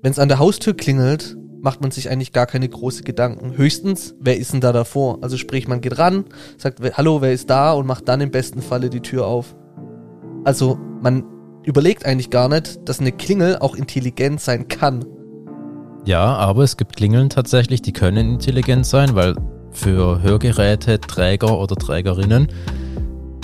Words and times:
Wenn 0.00 0.12
es 0.12 0.20
an 0.20 0.28
der 0.28 0.38
Haustür 0.38 0.74
klingelt, 0.74 1.36
macht 1.60 1.80
man 1.80 1.90
sich 1.90 2.08
eigentlich 2.08 2.32
gar 2.32 2.46
keine 2.46 2.68
großen 2.68 3.04
Gedanken. 3.04 3.56
Höchstens, 3.56 4.14
wer 4.20 4.38
ist 4.38 4.52
denn 4.52 4.60
da 4.60 4.72
davor? 4.72 5.18
Also 5.22 5.36
sprich, 5.36 5.66
man 5.66 5.80
geht 5.80 5.98
ran, 5.98 6.24
sagt, 6.56 6.80
hallo, 6.96 7.20
wer 7.20 7.32
ist 7.32 7.50
da 7.50 7.72
und 7.72 7.86
macht 7.86 8.06
dann 8.06 8.20
im 8.20 8.30
besten 8.30 8.62
Falle 8.62 8.90
die 8.90 9.00
Tür 9.00 9.26
auf. 9.26 9.56
Also 10.44 10.78
man 11.02 11.24
überlegt 11.64 12.06
eigentlich 12.06 12.30
gar 12.30 12.48
nicht, 12.48 12.88
dass 12.88 13.00
eine 13.00 13.10
Klingel 13.10 13.58
auch 13.58 13.74
intelligent 13.74 14.40
sein 14.40 14.68
kann. 14.68 15.04
Ja, 16.04 16.36
aber 16.36 16.62
es 16.62 16.76
gibt 16.76 16.96
Klingeln 16.96 17.28
tatsächlich, 17.28 17.82
die 17.82 17.92
können 17.92 18.34
intelligent 18.34 18.86
sein, 18.86 19.16
weil 19.16 19.34
für 19.72 20.22
Hörgeräte, 20.22 21.00
Träger 21.00 21.58
oder 21.58 21.74
Trägerinnen 21.74 22.48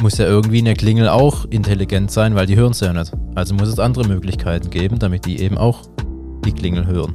muss 0.00 0.18
ja 0.18 0.27
irgendwie 0.27 0.59
eine 0.59 0.75
Klingel 0.75 1.09
auch 1.09 1.46
intelligent 1.50 2.12
sein, 2.12 2.36
weil 2.36 2.46
die 2.46 2.55
hören 2.55 2.71
es 2.71 2.80
ja 2.80 2.93
nicht. 2.93 3.12
Also 3.34 3.55
muss 3.55 3.68
es 3.68 3.80
andere 3.80 4.07
Möglichkeiten 4.07 4.71
geben, 4.71 5.00
damit 5.00 5.27
die 5.27 5.41
eben 5.41 5.59
auch 5.59 5.82
die 6.45 6.52
Klingel 6.52 6.86
hören. 6.86 7.14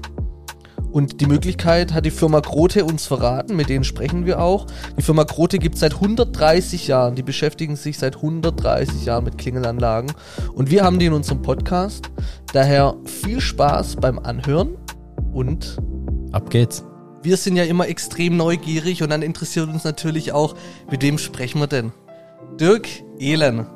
Und 0.91 1.21
die 1.21 1.27
Möglichkeit 1.27 1.93
hat 1.93 2.05
die 2.05 2.11
Firma 2.11 2.39
Grote 2.39 2.83
uns 2.83 3.05
verraten, 3.05 3.55
mit 3.55 3.69
denen 3.69 3.83
sprechen 3.83 4.25
wir 4.25 4.41
auch. 4.41 4.65
Die 4.97 5.03
Firma 5.03 5.23
Grote 5.23 5.59
gibt 5.59 5.75
es 5.75 5.81
seit 5.81 5.93
130 5.93 6.87
Jahren, 6.87 7.15
die 7.15 7.21
beschäftigen 7.21 7.75
sich 7.75 7.99
seit 7.99 8.15
130 8.15 9.05
Jahren 9.05 9.23
mit 9.23 9.37
Klingelanlagen. 9.37 10.11
Und 10.53 10.71
wir 10.71 10.83
haben 10.83 10.97
die 10.97 11.05
in 11.05 11.13
unserem 11.13 11.43
Podcast. 11.43 12.09
Daher 12.53 12.95
viel 13.05 13.39
Spaß 13.39 13.97
beim 13.97 14.17
Anhören 14.17 14.77
und 15.31 15.77
ab 16.31 16.49
geht's. 16.49 16.83
Wir 17.21 17.37
sind 17.37 17.55
ja 17.55 17.65
immer 17.65 17.87
extrem 17.87 18.37
neugierig 18.37 19.03
und 19.03 19.09
dann 19.09 19.21
interessiert 19.21 19.69
uns 19.69 19.83
natürlich 19.83 20.31
auch, 20.31 20.55
mit 20.89 21.03
wem 21.03 21.17
sprechen 21.17 21.59
wir 21.59 21.67
denn? 21.67 21.91
Dirk 22.59 22.87
Ehlen, 23.19 23.67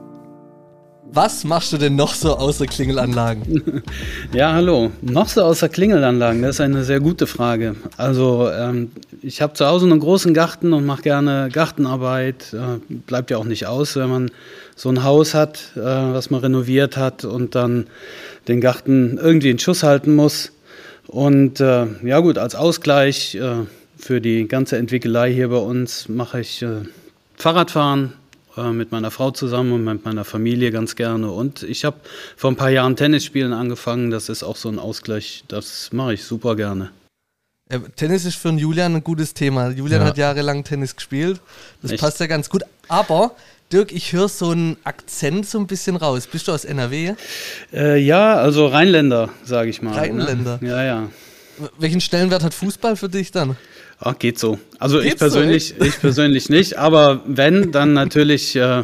was 1.11 1.43
machst 1.43 1.71
du 1.71 1.77
denn 1.77 1.95
noch 1.95 2.13
so 2.13 2.35
außer 2.35 2.65
Klingelanlagen? 2.65 3.83
Ja, 4.33 4.53
hallo. 4.53 4.91
Noch 5.01 5.27
so 5.27 5.43
außer 5.43 5.69
Klingelanlagen? 5.69 6.41
Das 6.41 6.55
ist 6.55 6.61
eine 6.61 6.83
sehr 6.83 6.99
gute 6.99 7.27
Frage. 7.27 7.75
Also 7.97 8.49
ähm, 8.49 8.91
ich 9.21 9.41
habe 9.41 9.53
zu 9.53 9.65
Hause 9.67 9.85
einen 9.85 9.99
großen 9.99 10.33
Garten 10.33 10.73
und 10.73 10.85
mache 10.85 11.03
gerne 11.03 11.49
Gartenarbeit. 11.51 12.53
Äh, 12.53 12.79
bleibt 12.89 13.29
ja 13.29 13.37
auch 13.37 13.45
nicht 13.45 13.67
aus, 13.67 13.95
wenn 13.95 14.09
man 14.09 14.31
so 14.75 14.89
ein 14.89 15.03
Haus 15.03 15.35
hat, 15.35 15.71
äh, 15.75 15.79
was 15.81 16.31
man 16.31 16.41
renoviert 16.41 16.97
hat 16.97 17.25
und 17.25 17.53
dann 17.53 17.87
den 18.47 18.59
Garten 18.59 19.19
irgendwie 19.21 19.51
in 19.51 19.59
Schuss 19.59 19.83
halten 19.83 20.15
muss. 20.15 20.51
Und 21.07 21.59
äh, 21.59 21.85
ja 22.03 22.19
gut, 22.19 22.39
als 22.39 22.55
Ausgleich 22.55 23.35
äh, 23.35 23.65
für 23.97 24.19
die 24.19 24.47
ganze 24.47 24.77
Entwickelei 24.77 25.31
hier 25.31 25.49
bei 25.49 25.57
uns 25.57 26.09
mache 26.09 26.39
ich 26.39 26.63
äh, 26.63 26.81
Fahrradfahren, 27.35 28.13
äh, 28.57 28.71
mit 28.71 28.91
meiner 28.91 29.11
Frau 29.11 29.31
zusammen 29.31 29.71
und 29.73 29.83
mit 29.83 30.05
meiner 30.05 30.25
Familie 30.25 30.71
ganz 30.71 30.95
gerne. 30.95 31.31
Und 31.31 31.63
ich 31.63 31.85
habe 31.85 31.97
vor 32.37 32.51
ein 32.51 32.55
paar 32.55 32.69
Jahren 32.69 32.95
Tennisspielen 32.95 33.53
angefangen. 33.53 34.11
Das 34.11 34.29
ist 34.29 34.43
auch 34.43 34.55
so 34.55 34.69
ein 34.69 34.79
Ausgleich. 34.79 35.43
Das 35.47 35.89
mache 35.91 36.13
ich 36.13 36.23
super 36.23 36.55
gerne. 36.55 36.91
Ja, 37.71 37.79
Tennis 37.95 38.25
ist 38.25 38.35
für 38.35 38.49
einen 38.49 38.59
Julian 38.59 38.95
ein 38.95 39.03
gutes 39.03 39.33
Thema. 39.33 39.69
Julian 39.69 40.01
ja. 40.01 40.07
hat 40.07 40.17
jahrelang 40.17 40.63
Tennis 40.63 40.95
gespielt. 40.95 41.41
Das 41.81 41.91
Echt? 41.91 42.01
passt 42.01 42.19
ja 42.19 42.27
ganz 42.27 42.49
gut. 42.49 42.63
Aber 42.87 43.35
Dirk, 43.71 43.91
ich 43.91 44.13
höre 44.13 44.29
so 44.29 44.51
einen 44.51 44.77
Akzent 44.83 45.47
so 45.47 45.57
ein 45.57 45.65
bisschen 45.65 45.95
raus. 45.95 46.27
Bist 46.27 46.47
du 46.47 46.51
aus 46.51 46.65
NRW? 46.65 47.15
Äh, 47.73 47.97
ja, 47.97 48.35
also 48.35 48.67
Rheinländer, 48.67 49.29
sage 49.43 49.69
ich 49.69 49.81
mal. 49.81 49.91
Ne? 49.91 49.97
Rheinländer? 49.97 50.59
Ne? 50.61 50.69
Ja, 50.69 50.83
ja. 50.83 51.09
Welchen 51.79 52.01
Stellenwert 52.01 52.43
hat 52.43 52.53
Fußball 52.53 52.95
für 52.95 53.09
dich 53.09 53.31
dann? 53.31 53.55
Ach, 53.99 54.17
geht 54.17 54.39
so. 54.39 54.59
Also 54.79 54.99
Geht's 54.99 55.13
ich 55.13 55.19
persönlich, 55.19 55.75
so, 55.77 55.85
ich 55.85 55.99
persönlich 55.99 56.49
nicht, 56.49 56.77
aber 56.77 57.21
wenn, 57.25 57.71
dann 57.71 57.93
natürlich 57.93 58.55
äh, 58.55 58.83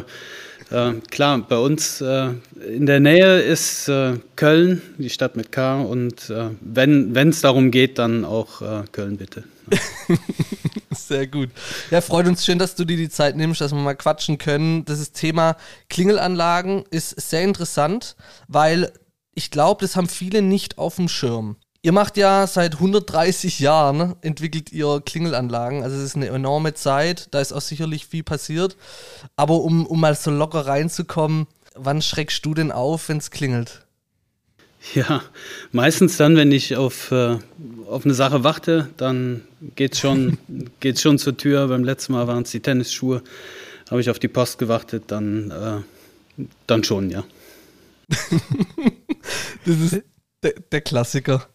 äh, 0.70 0.92
klar, 1.10 1.38
bei 1.38 1.58
uns 1.58 2.00
äh, 2.00 2.30
in 2.66 2.86
der 2.86 3.00
Nähe 3.00 3.40
ist 3.40 3.88
äh, 3.88 4.18
Köln, 4.36 4.80
die 4.98 5.10
Stadt 5.10 5.36
mit 5.36 5.50
K, 5.52 5.80
und 5.80 6.30
äh, 6.30 6.50
wenn 6.60 7.28
es 7.28 7.40
darum 7.40 7.70
geht, 7.70 7.98
dann 7.98 8.24
auch 8.24 8.62
äh, 8.62 8.84
Köln 8.92 9.16
bitte. 9.16 9.44
Sehr 10.90 11.26
gut. 11.26 11.50
Ja, 11.90 12.00
freut 12.00 12.26
uns 12.26 12.44
schön, 12.44 12.58
dass 12.58 12.74
du 12.74 12.84
dir 12.84 12.96
die 12.96 13.08
Zeit 13.08 13.36
nimmst, 13.36 13.60
dass 13.60 13.72
wir 13.72 13.80
mal 13.80 13.94
quatschen 13.94 14.38
können. 14.38 14.84
Das 14.84 15.12
Thema 15.12 15.56
Klingelanlagen 15.88 16.84
ist 16.90 17.20
sehr 17.30 17.42
interessant, 17.42 18.16
weil 18.48 18.92
ich 19.34 19.50
glaube, 19.50 19.82
das 19.82 19.94
haben 19.94 20.08
viele 20.08 20.42
nicht 20.42 20.78
auf 20.78 20.96
dem 20.96 21.08
Schirm. 21.08 21.56
Ihr 21.82 21.92
macht 21.92 22.18
ja 22.18 22.46
seit 22.46 22.74
130 22.74 23.58
Jahren, 23.58 24.14
entwickelt 24.20 24.70
ihr 24.70 25.00
Klingelanlagen. 25.04 25.82
Also 25.82 25.96
es 25.96 26.02
ist 26.02 26.16
eine 26.16 26.28
enorme 26.28 26.74
Zeit, 26.74 27.28
da 27.30 27.40
ist 27.40 27.52
auch 27.52 27.62
sicherlich 27.62 28.06
viel 28.06 28.22
passiert. 28.22 28.76
Aber 29.34 29.62
um, 29.62 29.86
um 29.86 29.98
mal 29.98 30.14
so 30.14 30.30
locker 30.30 30.66
reinzukommen, 30.66 31.46
wann 31.74 32.02
schreckst 32.02 32.44
du 32.44 32.52
denn 32.52 32.70
auf, 32.70 33.08
wenn 33.08 33.16
es 33.16 33.30
klingelt? 33.30 33.86
Ja, 34.94 35.22
meistens 35.72 36.18
dann, 36.18 36.36
wenn 36.36 36.52
ich 36.52 36.76
auf, 36.76 37.12
äh, 37.12 37.38
auf 37.86 38.04
eine 38.04 38.14
Sache 38.14 38.44
warte, 38.44 38.90
dann 38.98 39.42
geht 39.74 39.94
es 39.94 40.00
schon, 40.00 40.36
geht's 40.80 41.00
schon 41.00 41.18
zur 41.18 41.36
Tür. 41.36 41.68
Beim 41.68 41.84
letzten 41.84 42.12
Mal 42.12 42.26
waren 42.26 42.42
es 42.42 42.50
die 42.50 42.60
Tennisschuhe. 42.60 43.22
Habe 43.90 44.02
ich 44.02 44.10
auf 44.10 44.18
die 44.18 44.28
Post 44.28 44.58
gewartet, 44.58 45.04
dann, 45.06 45.50
äh, 45.50 46.44
dann 46.66 46.84
schon, 46.84 47.10
ja. 47.10 47.24
das 49.64 49.76
ist 49.76 50.02
der, 50.42 50.54
der 50.72 50.80
Klassiker. 50.82 51.48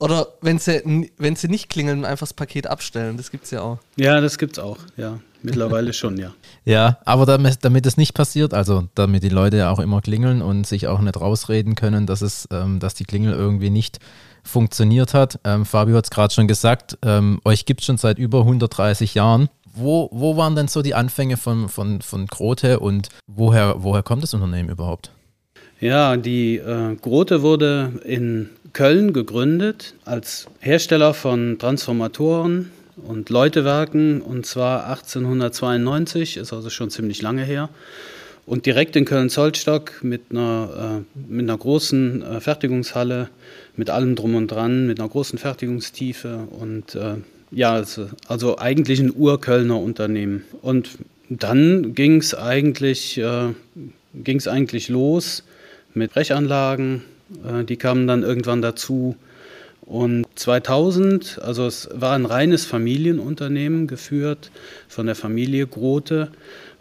Oder 0.00 0.28
wenn 0.40 0.58
sie, 0.58 1.10
wenn 1.18 1.36
sie 1.36 1.48
nicht 1.48 1.68
klingeln, 1.68 2.06
einfach 2.06 2.26
das 2.26 2.32
Paket 2.32 2.66
abstellen. 2.66 3.18
Das 3.18 3.30
gibt 3.30 3.44
es 3.44 3.50
ja 3.50 3.60
auch. 3.60 3.78
Ja, 3.96 4.20
das 4.22 4.38
gibt 4.38 4.56
es 4.56 4.58
auch. 4.58 4.78
Ja, 4.96 5.20
mittlerweile 5.42 5.92
schon, 5.92 6.16
ja. 6.16 6.32
Ja, 6.64 6.98
aber 7.04 7.26
damit, 7.26 7.58
damit 7.66 7.84
es 7.84 7.98
nicht 7.98 8.14
passiert, 8.14 8.54
also 8.54 8.88
damit 8.94 9.22
die 9.22 9.28
Leute 9.28 9.58
ja 9.58 9.70
auch 9.70 9.78
immer 9.78 10.00
klingeln 10.00 10.40
und 10.40 10.66
sich 10.66 10.86
auch 10.88 11.00
nicht 11.00 11.20
rausreden 11.20 11.74
können, 11.74 12.06
dass, 12.06 12.22
es, 12.22 12.48
ähm, 12.50 12.80
dass 12.80 12.94
die 12.94 13.04
Klingel 13.04 13.34
irgendwie 13.34 13.68
nicht 13.68 13.98
funktioniert 14.42 15.12
hat. 15.12 15.38
Ähm, 15.44 15.66
Fabio 15.66 15.98
hat 15.98 16.04
es 16.04 16.10
gerade 16.10 16.32
schon 16.32 16.48
gesagt, 16.48 16.96
ähm, 17.02 17.38
euch 17.44 17.66
gibt 17.66 17.80
es 17.80 17.86
schon 17.86 17.98
seit 17.98 18.18
über 18.18 18.40
130 18.40 19.14
Jahren. 19.14 19.50
Wo, 19.72 20.08
wo 20.12 20.36
waren 20.38 20.56
denn 20.56 20.66
so 20.68 20.80
die 20.80 20.94
Anfänge 20.94 21.36
von, 21.36 21.68
von, 21.68 22.00
von 22.00 22.26
Grote 22.26 22.80
und 22.80 23.10
woher, 23.26 23.82
woher 23.82 24.02
kommt 24.02 24.22
das 24.22 24.32
Unternehmen 24.32 24.70
überhaupt? 24.70 25.12
Ja, 25.80 26.18
die 26.18 26.56
äh, 26.56 26.94
Grote 27.00 27.40
wurde 27.40 27.92
in 28.04 28.50
Köln 28.74 29.14
gegründet 29.14 29.94
als 30.04 30.46
Hersteller 30.60 31.14
von 31.14 31.58
Transformatoren 31.58 32.70
und 32.96 33.30
Läutewerken 33.30 34.20
und 34.20 34.44
zwar 34.44 34.86
1892, 34.88 36.36
ist 36.36 36.52
also 36.52 36.68
schon 36.68 36.90
ziemlich 36.90 37.22
lange 37.22 37.44
her. 37.44 37.70
Und 38.44 38.66
direkt 38.66 38.94
in 38.94 39.06
Köln-Zollstock 39.06 40.04
mit 40.04 40.20
einer, 40.30 41.02
äh, 41.16 41.20
mit 41.32 41.48
einer 41.48 41.56
großen 41.56 42.22
äh, 42.22 42.40
Fertigungshalle, 42.40 43.30
mit 43.74 43.88
allem 43.88 44.16
drum 44.16 44.34
und 44.34 44.48
dran, 44.48 44.86
mit 44.86 45.00
einer 45.00 45.08
großen 45.08 45.38
Fertigungstiefe 45.38 46.46
und 46.50 46.94
äh, 46.94 47.14
ja, 47.52 47.72
also, 47.72 48.08
also, 48.28 48.58
eigentlich 48.58 49.00
ein 49.00 49.12
Urkölner 49.16 49.78
Unternehmen. 49.78 50.44
Und 50.62 50.98
dann 51.30 51.94
ging 51.94 52.18
es 52.18 52.34
eigentlich, 52.34 53.18
äh, 53.18 53.54
eigentlich 54.46 54.88
los 54.88 55.42
mit 55.94 56.12
Brechanlagen, 56.12 57.02
äh, 57.44 57.64
die 57.64 57.76
kamen 57.76 58.06
dann 58.06 58.22
irgendwann 58.22 58.62
dazu. 58.62 59.16
Und 59.82 60.26
2000, 60.36 61.40
also 61.42 61.66
es 61.66 61.88
war 61.92 62.14
ein 62.14 62.24
reines 62.24 62.64
Familienunternehmen 62.64 63.88
geführt 63.88 64.52
von 64.88 65.06
der 65.06 65.16
Familie 65.16 65.66
Grote. 65.66 66.30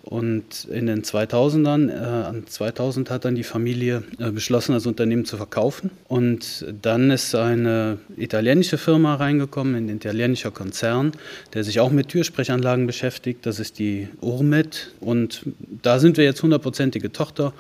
Und 0.04 0.66
in 0.72 0.88
den 0.88 1.04
2000ern, 1.04 1.90
äh, 1.90 2.46
2000 2.46 3.10
hat 3.10 3.26
dann 3.26 3.36
die 3.36 3.44
Familie 3.44 4.04
äh, 4.18 4.32
beschlossen, 4.32 4.74
das 4.74 4.86
Unternehmen 4.86 5.26
zu 5.26 5.38
verkaufen. 5.38 5.92
Und 6.08 6.66
dann 6.82 7.12
ist 7.12 7.36
eine 7.36 7.98
italienische 8.18 8.78
Firma 8.78 9.16
reingekommen, 9.16 9.76
ein 9.76 9.90
italienischer 9.90 10.52
Konzern, 10.52 11.12
der 11.54 11.64
sich 11.64 11.80
auch 11.80 11.92
mit 11.92 12.08
Türsprechanlagen 12.10 12.88
beschäftigt. 12.88 13.46
Das 13.46 13.60
ist 13.60 13.78
die 13.78 14.08
Urmet. 14.22 14.92
Und 15.00 15.44
da 15.82 16.00
sind 16.00 16.18
wir 16.18 16.24
jetzt 16.24 16.42
hundertprozentige 16.42 17.12
Tochter 17.12 17.54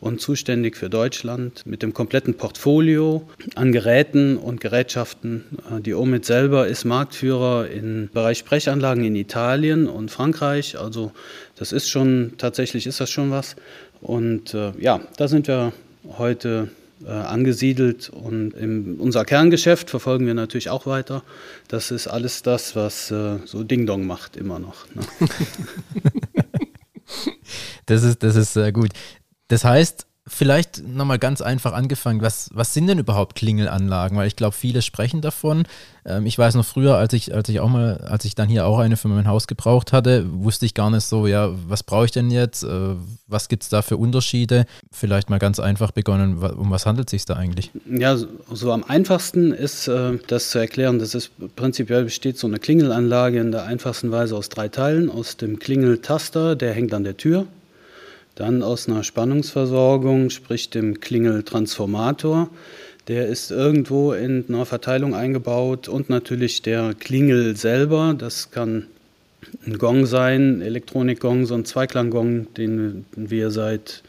und 0.00 0.20
zuständig 0.20 0.76
für 0.76 0.88
Deutschland 0.88 1.66
mit 1.66 1.82
dem 1.82 1.92
kompletten 1.92 2.34
Portfolio 2.34 3.28
an 3.54 3.72
Geräten 3.72 4.36
und 4.36 4.60
Gerätschaften. 4.60 5.44
Äh, 5.70 5.80
die 5.80 5.94
OMIT 5.94 6.24
selber 6.24 6.66
ist 6.66 6.84
Marktführer 6.84 7.68
im 7.68 8.08
Bereich 8.12 8.38
Sprechanlagen 8.38 9.04
in 9.04 9.14
Italien 9.14 9.88
und 9.88 10.10
Frankreich. 10.10 10.78
Also 10.78 11.12
das 11.56 11.72
ist 11.72 11.88
schon, 11.88 12.32
tatsächlich 12.38 12.86
ist 12.86 13.00
das 13.00 13.10
schon 13.10 13.30
was. 13.30 13.56
Und 14.00 14.54
äh, 14.54 14.72
ja, 14.78 15.00
da 15.16 15.28
sind 15.28 15.46
wir 15.46 15.72
heute 16.16 16.68
äh, 17.04 17.10
angesiedelt 17.10 18.10
und 18.10 18.52
in 18.52 18.96
unser 18.96 19.24
Kerngeschäft 19.24 19.90
verfolgen 19.90 20.26
wir 20.26 20.34
natürlich 20.34 20.70
auch 20.70 20.86
weiter. 20.86 21.22
Das 21.68 21.90
ist 21.90 22.06
alles 22.06 22.42
das, 22.42 22.76
was 22.76 23.10
äh, 23.10 23.38
so 23.44 23.62
Ding 23.62 23.86
Dong 23.86 24.06
macht 24.06 24.36
immer 24.36 24.58
noch. 24.58 24.86
Ne? 24.94 25.02
das 27.86 28.02
ist, 28.02 28.22
das 28.22 28.36
ist 28.36 28.56
äh, 28.56 28.72
gut. 28.72 28.90
Das 29.50 29.64
heißt, 29.64 30.06
Vielleicht 30.32 30.86
nochmal 30.86 31.18
ganz 31.18 31.40
einfach 31.40 31.72
angefangen, 31.72 32.20
was, 32.20 32.50
was 32.52 32.72
sind 32.74 32.86
denn 32.86 32.98
überhaupt 32.98 33.34
Klingelanlagen? 33.34 34.16
Weil 34.16 34.28
ich 34.28 34.36
glaube, 34.36 34.54
viele 34.54 34.80
sprechen 34.80 35.22
davon. 35.22 35.64
Ähm, 36.04 36.24
ich 36.24 36.38
weiß 36.38 36.54
noch 36.54 36.64
früher, 36.64 36.96
als 36.96 37.14
ich, 37.14 37.34
als 37.34 37.48
ich 37.48 37.58
auch 37.58 37.70
mal, 37.70 37.96
als 37.98 38.26
ich 38.26 38.34
dann 38.34 38.48
hier 38.48 38.66
auch 38.66 38.78
eine 38.78 38.96
für 38.96 39.08
mein 39.08 39.26
Haus 39.26 39.48
gebraucht 39.48 39.92
hatte, 39.92 40.26
wusste 40.30 40.66
ich 40.66 40.74
gar 40.74 40.90
nicht 40.90 41.04
so, 41.04 41.26
ja, 41.26 41.50
was 41.66 41.82
brauche 41.82 42.04
ich 42.04 42.10
denn 42.12 42.30
jetzt? 42.30 42.62
Äh, 42.62 42.94
was 43.26 43.48
gibt 43.48 43.64
es 43.64 43.70
da 43.70 43.80
für 43.82 43.96
Unterschiede? 43.96 44.66
Vielleicht 44.92 45.30
mal 45.30 45.38
ganz 45.38 45.58
einfach 45.58 45.90
begonnen, 45.90 46.36
um 46.36 46.70
was 46.70 46.86
handelt 46.86 47.08
es 47.08 47.12
sich 47.12 47.24
da 47.24 47.34
eigentlich? 47.34 47.70
Ja, 47.90 48.16
so 48.16 48.72
am 48.72 48.84
einfachsten 48.84 49.52
ist 49.52 49.88
äh, 49.88 50.18
das 50.28 50.50
zu 50.50 50.58
erklären, 50.58 50.98
dass 50.98 51.14
es 51.14 51.30
prinzipiell 51.56 52.04
besteht 52.04 52.38
so 52.38 52.46
eine 52.46 52.58
Klingelanlage 52.58 53.40
in 53.40 53.50
der 53.50 53.64
einfachsten 53.64 54.12
Weise 54.12 54.36
aus 54.36 54.50
drei 54.50 54.68
Teilen. 54.68 55.10
Aus 55.10 55.38
dem 55.38 55.58
Klingeltaster, 55.58 56.54
der 56.54 56.74
hängt 56.74 56.94
an 56.94 57.04
der 57.04 57.16
Tür 57.16 57.46
dann 58.40 58.62
aus 58.62 58.88
einer 58.88 59.04
Spannungsversorgung, 59.04 60.30
sprich 60.30 60.70
dem 60.70 61.00
Klingeltransformator. 61.00 62.48
Der 63.06 63.26
ist 63.26 63.50
irgendwo 63.50 64.12
in 64.12 64.46
einer 64.48 64.64
Verteilung 64.64 65.14
eingebaut 65.14 65.88
und 65.88 66.08
natürlich 66.08 66.62
der 66.62 66.94
Klingel 66.98 67.56
selber. 67.56 68.14
Das 68.16 68.50
kann 68.50 68.86
ein 69.66 69.76
Gong 69.76 70.06
sein, 70.06 70.62
Elektronikgong, 70.62 71.44
so 71.44 71.54
ein 71.54 71.66
Zweiklanggong, 71.66 72.54
den 72.54 73.04
wir 73.14 73.50
seit 73.50 74.02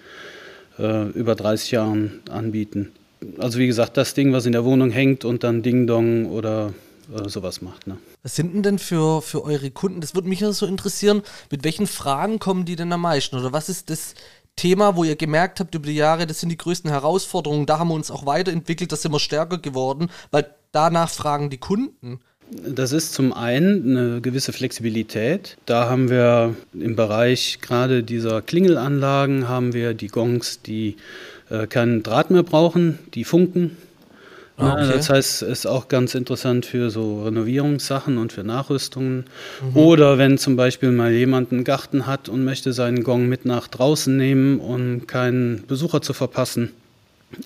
äh, 0.80 1.10
über 1.10 1.36
30 1.36 1.72
Jahren 1.72 2.22
anbieten. 2.30 2.92
Also 3.38 3.60
wie 3.60 3.68
gesagt, 3.68 3.98
das 3.98 4.14
Ding, 4.14 4.32
was 4.32 4.46
in 4.46 4.54
der 4.54 4.64
Wohnung 4.64 4.92
hängt 4.92 5.26
und 5.26 5.44
dann 5.44 5.62
Ding 5.62 5.88
Dong 5.88 6.26
oder 6.28 6.74
äh, 7.12 7.30
sowas 7.30 7.62
macht. 7.62 7.88
Ne? 7.88 7.98
Was 8.24 8.36
sind 8.36 8.54
denn, 8.54 8.64
denn 8.64 8.80
für, 8.80 9.22
für 9.22 9.44
eure 9.44 9.72
Kunden? 9.72 10.02
Das 10.02 10.16
würde 10.16 10.28
mich 10.28 10.40
ja 10.40 10.52
so 10.52 10.66
interessieren. 10.66 11.22
Mit 11.50 11.64
welchen 11.64 11.88
Fragen 11.88 12.40
kommen 12.40 12.66
die 12.66 12.76
denn 12.76 12.92
am 12.94 13.02
meisten? 13.02 13.38
Oder 13.38 13.54
was 13.54 13.70
ist 13.70 13.90
das 13.90 14.16
Thema, 14.56 14.96
wo 14.96 15.04
ihr 15.04 15.16
gemerkt 15.16 15.60
habt 15.60 15.74
über 15.76 15.88
die 15.88 15.96
Jahre, 15.96 16.28
das 16.28 16.40
sind 16.40 16.50
die 16.50 16.58
größten 16.58 16.90
Herausforderungen? 16.90 17.66
Da 17.66 17.80
haben 17.80 17.90
wir 17.90 17.96
uns 17.96 18.12
auch 18.12 18.26
weiterentwickelt, 18.26 18.92
das 18.92 19.02
sind 19.02 19.12
wir 19.12 19.20
stärker 19.20 19.58
geworden, 19.58 20.10
weil 20.30 20.54
danach 20.72 21.10
fragen 21.10 21.50
die 21.50 21.58
Kunden. 21.58 22.20
Das 22.52 22.92
ist 22.92 23.14
zum 23.14 23.32
einen 23.32 23.98
eine 23.98 24.22
gewisse 24.22 24.52
Flexibilität. 24.52 25.58
Da 25.66 25.90
haben 25.90 26.10
wir 26.10 26.54
im 26.74 26.98
Bereich 26.98 27.60
gerade 27.62 28.04
dieser 28.04 28.42
Klingelanlagen 28.42 29.48
haben 29.48 29.74
wir 29.74 29.94
die 29.94 30.10
Gongs, 30.10 30.62
die 30.62 30.98
äh, 31.50 31.66
keinen 31.68 32.04
Draht 32.04 32.30
mehr 32.30 32.44
brauchen, 32.44 33.00
die 33.14 33.24
funken 33.24 33.78
Ah, 34.58 34.74
okay. 34.74 34.92
Das 34.94 35.10
heißt, 35.10 35.42
es 35.44 35.60
ist 35.60 35.66
auch 35.66 35.88
ganz 35.88 36.14
interessant 36.14 36.66
für 36.66 36.90
so 36.90 37.24
Renovierungssachen 37.24 38.18
und 38.18 38.34
für 38.34 38.44
Nachrüstungen. 38.44 39.26
Mhm. 39.62 39.78
Oder 39.78 40.18
wenn 40.18 40.38
zum 40.38 40.56
Beispiel 40.56 40.92
mal 40.92 41.12
jemand 41.12 41.52
einen 41.52 41.64
Garten 41.64 42.06
hat 42.06 42.30
und 42.30 42.44
möchte 42.44 42.74
seinen 42.74 43.04
Gong 43.04 43.28
mit 43.28 43.46
nach 43.46 43.68
draußen 43.68 44.16
nehmen, 44.16 44.60
um 44.60 45.08
keinen 45.08 45.66
Besucher 45.68 46.02
zu 46.02 46.14
verpassen. 46.14 46.72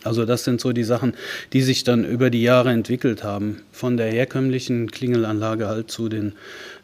Also 0.03 0.25
das 0.25 0.43
sind 0.43 0.59
so 0.59 0.71
die 0.71 0.83
Sachen, 0.83 1.13
die 1.53 1.61
sich 1.61 1.83
dann 1.83 2.05
über 2.05 2.29
die 2.29 2.41
Jahre 2.41 2.71
entwickelt 2.71 3.23
haben. 3.23 3.61
Von 3.71 3.97
der 3.97 4.11
herkömmlichen 4.11 4.89
Klingelanlage 4.89 5.67
halt 5.67 5.91
zu 5.91 6.09
den, 6.09 6.33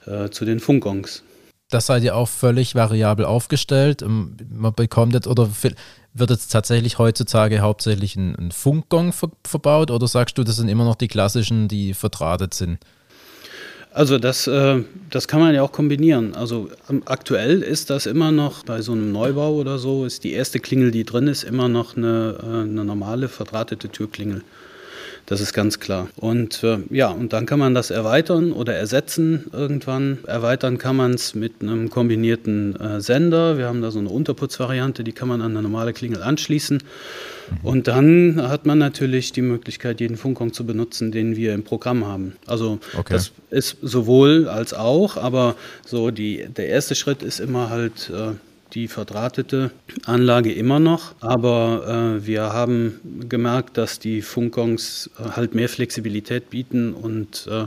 äh, 0.05 0.29
zu 0.29 0.45
den 0.45 0.59
Funkgongs. 0.59 1.23
Das 1.69 1.85
seid 1.85 2.03
ihr 2.03 2.15
auch 2.15 2.27
völlig 2.27 2.75
variabel 2.75 3.25
aufgestellt. 3.25 4.01
Ähm, 4.01 4.35
man 4.53 4.73
bekommt 4.73 5.13
jetzt, 5.13 5.27
oder 5.27 5.49
wird 6.13 6.29
jetzt 6.29 6.51
tatsächlich 6.51 6.97
heutzutage 6.97 7.59
hauptsächlich 7.59 8.15
ein, 8.15 8.35
ein 8.35 8.51
Funkgong 8.51 9.13
ver 9.13 9.29
verbaut 9.45 9.91
oder 9.91 10.07
sagst 10.07 10.37
du, 10.37 10.43
das 10.43 10.57
sind 10.57 10.69
immer 10.69 10.85
noch 10.85 10.95
die 10.95 11.07
klassischen, 11.07 11.67
die 11.67 11.93
verdrahtet 11.93 12.53
sind? 12.53 12.79
Also 13.93 14.17
das, 14.17 14.47
äh, 14.47 14.83
das 15.09 15.27
kann 15.27 15.41
man 15.41 15.53
ja 15.53 15.63
auch 15.63 15.73
kombinieren. 15.73 16.33
Also 16.33 16.69
ähm, 16.89 17.03
aktuell 17.05 17.61
ist 17.61 17.89
das 17.89 18.05
immer 18.05 18.31
noch 18.31 18.63
bei 18.63 18.81
so 18.81 18.93
einem 18.93 19.11
Neubau 19.11 19.55
oder 19.55 19.77
so, 19.79 20.05
ist 20.05 20.23
die 20.23 20.31
erste 20.31 20.59
Klingel, 20.59 20.91
die 20.91 21.03
drin 21.03 21.27
ist, 21.27 21.43
immer 21.43 21.67
noch 21.67 21.97
eine, 21.97 22.37
äh, 22.41 22.45
eine 22.45 22.85
normale 22.85 23.27
verdrahtete 23.27 23.89
Türklingel. 23.89 24.43
Das 25.25 25.39
ist 25.39 25.53
ganz 25.53 25.79
klar. 25.79 26.09
Und 26.15 26.63
äh, 26.63 26.79
ja, 26.89 27.09
und 27.09 27.33
dann 27.33 27.45
kann 27.45 27.59
man 27.59 27.73
das 27.73 27.89
erweitern 27.89 28.51
oder 28.51 28.75
ersetzen 28.75 29.45
irgendwann. 29.53 30.19
Erweitern 30.25 30.77
kann 30.77 30.95
man 30.95 31.13
es 31.13 31.35
mit 31.35 31.61
einem 31.61 31.89
kombinierten 31.89 32.75
äh, 32.75 33.01
Sender. 33.01 33.57
Wir 33.57 33.67
haben 33.67 33.81
da 33.81 33.91
so 33.91 33.99
eine 33.99 34.09
Unterputzvariante, 34.09 35.03
die 35.03 35.13
kann 35.13 35.27
man 35.27 35.41
an 35.41 35.51
eine 35.51 35.61
normale 35.61 35.93
Klingel 35.93 36.21
anschließen. 36.21 36.83
Und 37.63 37.87
dann 37.87 38.41
hat 38.41 38.65
man 38.65 38.77
natürlich 38.77 39.31
die 39.33 39.41
Möglichkeit, 39.41 39.99
jeden 39.99 40.17
Funkgong 40.17 40.53
zu 40.53 40.65
benutzen, 40.65 41.11
den 41.11 41.35
wir 41.35 41.53
im 41.53 41.63
Programm 41.63 42.05
haben. 42.05 42.35
Also 42.45 42.79
okay. 42.97 43.13
das 43.13 43.31
ist 43.49 43.77
sowohl 43.81 44.47
als 44.47 44.73
auch, 44.73 45.17
aber 45.17 45.55
so 45.85 46.11
die, 46.11 46.47
der 46.47 46.67
erste 46.67 46.95
Schritt 46.95 47.23
ist 47.23 47.39
immer 47.39 47.69
halt 47.69 48.09
äh, 48.09 48.33
die 48.73 48.87
verdrahtete 48.87 49.71
Anlage 50.05 50.53
immer 50.53 50.79
noch, 50.79 51.13
aber 51.19 52.17
äh, 52.17 52.25
wir 52.25 52.53
haben 52.53 52.99
gemerkt, 53.27 53.77
dass 53.77 53.99
die 53.99 54.21
Funkgongs 54.21 55.09
äh, 55.19 55.31
halt 55.31 55.55
mehr 55.55 55.69
Flexibilität 55.69 56.49
bieten 56.49 56.93
und 56.93 57.47
äh, 57.49 57.65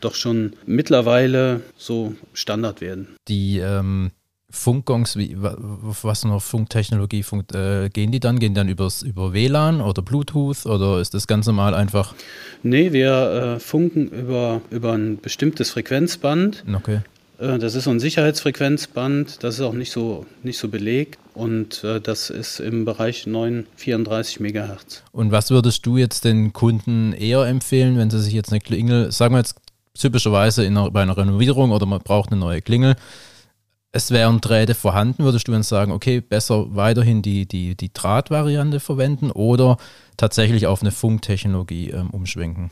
doch 0.00 0.14
schon 0.14 0.54
mittlerweile 0.66 1.60
so 1.76 2.14
Standard 2.32 2.80
werden. 2.80 3.08
Die 3.28 3.58
ähm, 3.58 4.10
Funkgongs, 4.48 5.16
wie, 5.16 5.36
was 5.36 6.24
noch 6.24 6.40
Funktechnologie, 6.40 7.22
Funk, 7.22 7.52
äh, 7.54 7.88
gehen 7.90 8.12
die 8.12 8.20
dann? 8.20 8.38
Gehen 8.38 8.54
die 8.54 8.58
dann 8.58 8.68
übers, 8.68 9.02
über 9.02 9.32
WLAN 9.32 9.80
oder 9.80 10.02
Bluetooth 10.02 10.66
oder 10.66 11.00
ist 11.00 11.14
das 11.14 11.26
ganz 11.26 11.46
normal 11.46 11.74
einfach? 11.74 12.14
Nee, 12.62 12.92
wir 12.92 13.56
äh, 13.56 13.60
funken 13.60 14.08
über, 14.08 14.60
über 14.70 14.92
ein 14.92 15.18
bestimmtes 15.20 15.70
Frequenzband. 15.70 16.64
Okay. 16.74 17.00
Äh, 17.38 17.58
das 17.58 17.74
ist 17.74 17.84
so 17.84 17.90
ein 17.90 18.00
Sicherheitsfrequenzband, 18.00 19.42
das 19.42 19.56
ist 19.56 19.60
auch 19.60 19.72
nicht 19.72 19.92
so, 19.92 20.26
nicht 20.42 20.58
so 20.58 20.68
belegt 20.68 21.18
und 21.34 21.84
äh, 21.84 22.00
das 22.00 22.30
ist 22.30 22.60
im 22.60 22.84
Bereich 22.84 23.26
934 23.26 24.40
MHz. 24.40 25.02
Und 25.12 25.32
was 25.32 25.50
würdest 25.50 25.84
du 25.86 25.96
jetzt 25.96 26.24
den 26.24 26.52
Kunden 26.52 27.12
eher 27.12 27.44
empfehlen, 27.46 27.98
wenn 27.98 28.10
sie 28.10 28.20
sich 28.20 28.34
jetzt 28.34 28.50
eine 28.50 28.60
Klingel, 28.60 29.12
sagen 29.12 29.34
wir 29.34 29.38
jetzt 29.38 29.56
typischerweise 29.94 30.64
in 30.64 30.76
einer, 30.76 30.90
bei 30.90 31.02
einer 31.02 31.16
Renovierung 31.16 31.70
oder 31.70 31.86
man 31.86 32.00
braucht 32.00 32.30
eine 32.30 32.40
neue 32.40 32.62
Klingel, 32.62 32.96
es 33.92 34.10
wären 34.10 34.42
Drähte 34.42 34.74
vorhanden, 34.74 35.24
würdest 35.24 35.48
du 35.48 35.52
dann 35.52 35.62
sagen, 35.62 35.90
okay, 35.90 36.20
besser 36.20 36.76
weiterhin 36.76 37.22
die, 37.22 37.46
die, 37.46 37.74
die 37.74 37.92
Drahtvariante 37.92 38.78
verwenden 38.78 39.30
oder 39.30 39.78
tatsächlich 40.18 40.66
auf 40.66 40.82
eine 40.82 40.90
Funktechnologie 40.90 41.90
ähm, 41.90 42.10
umschwenken? 42.10 42.70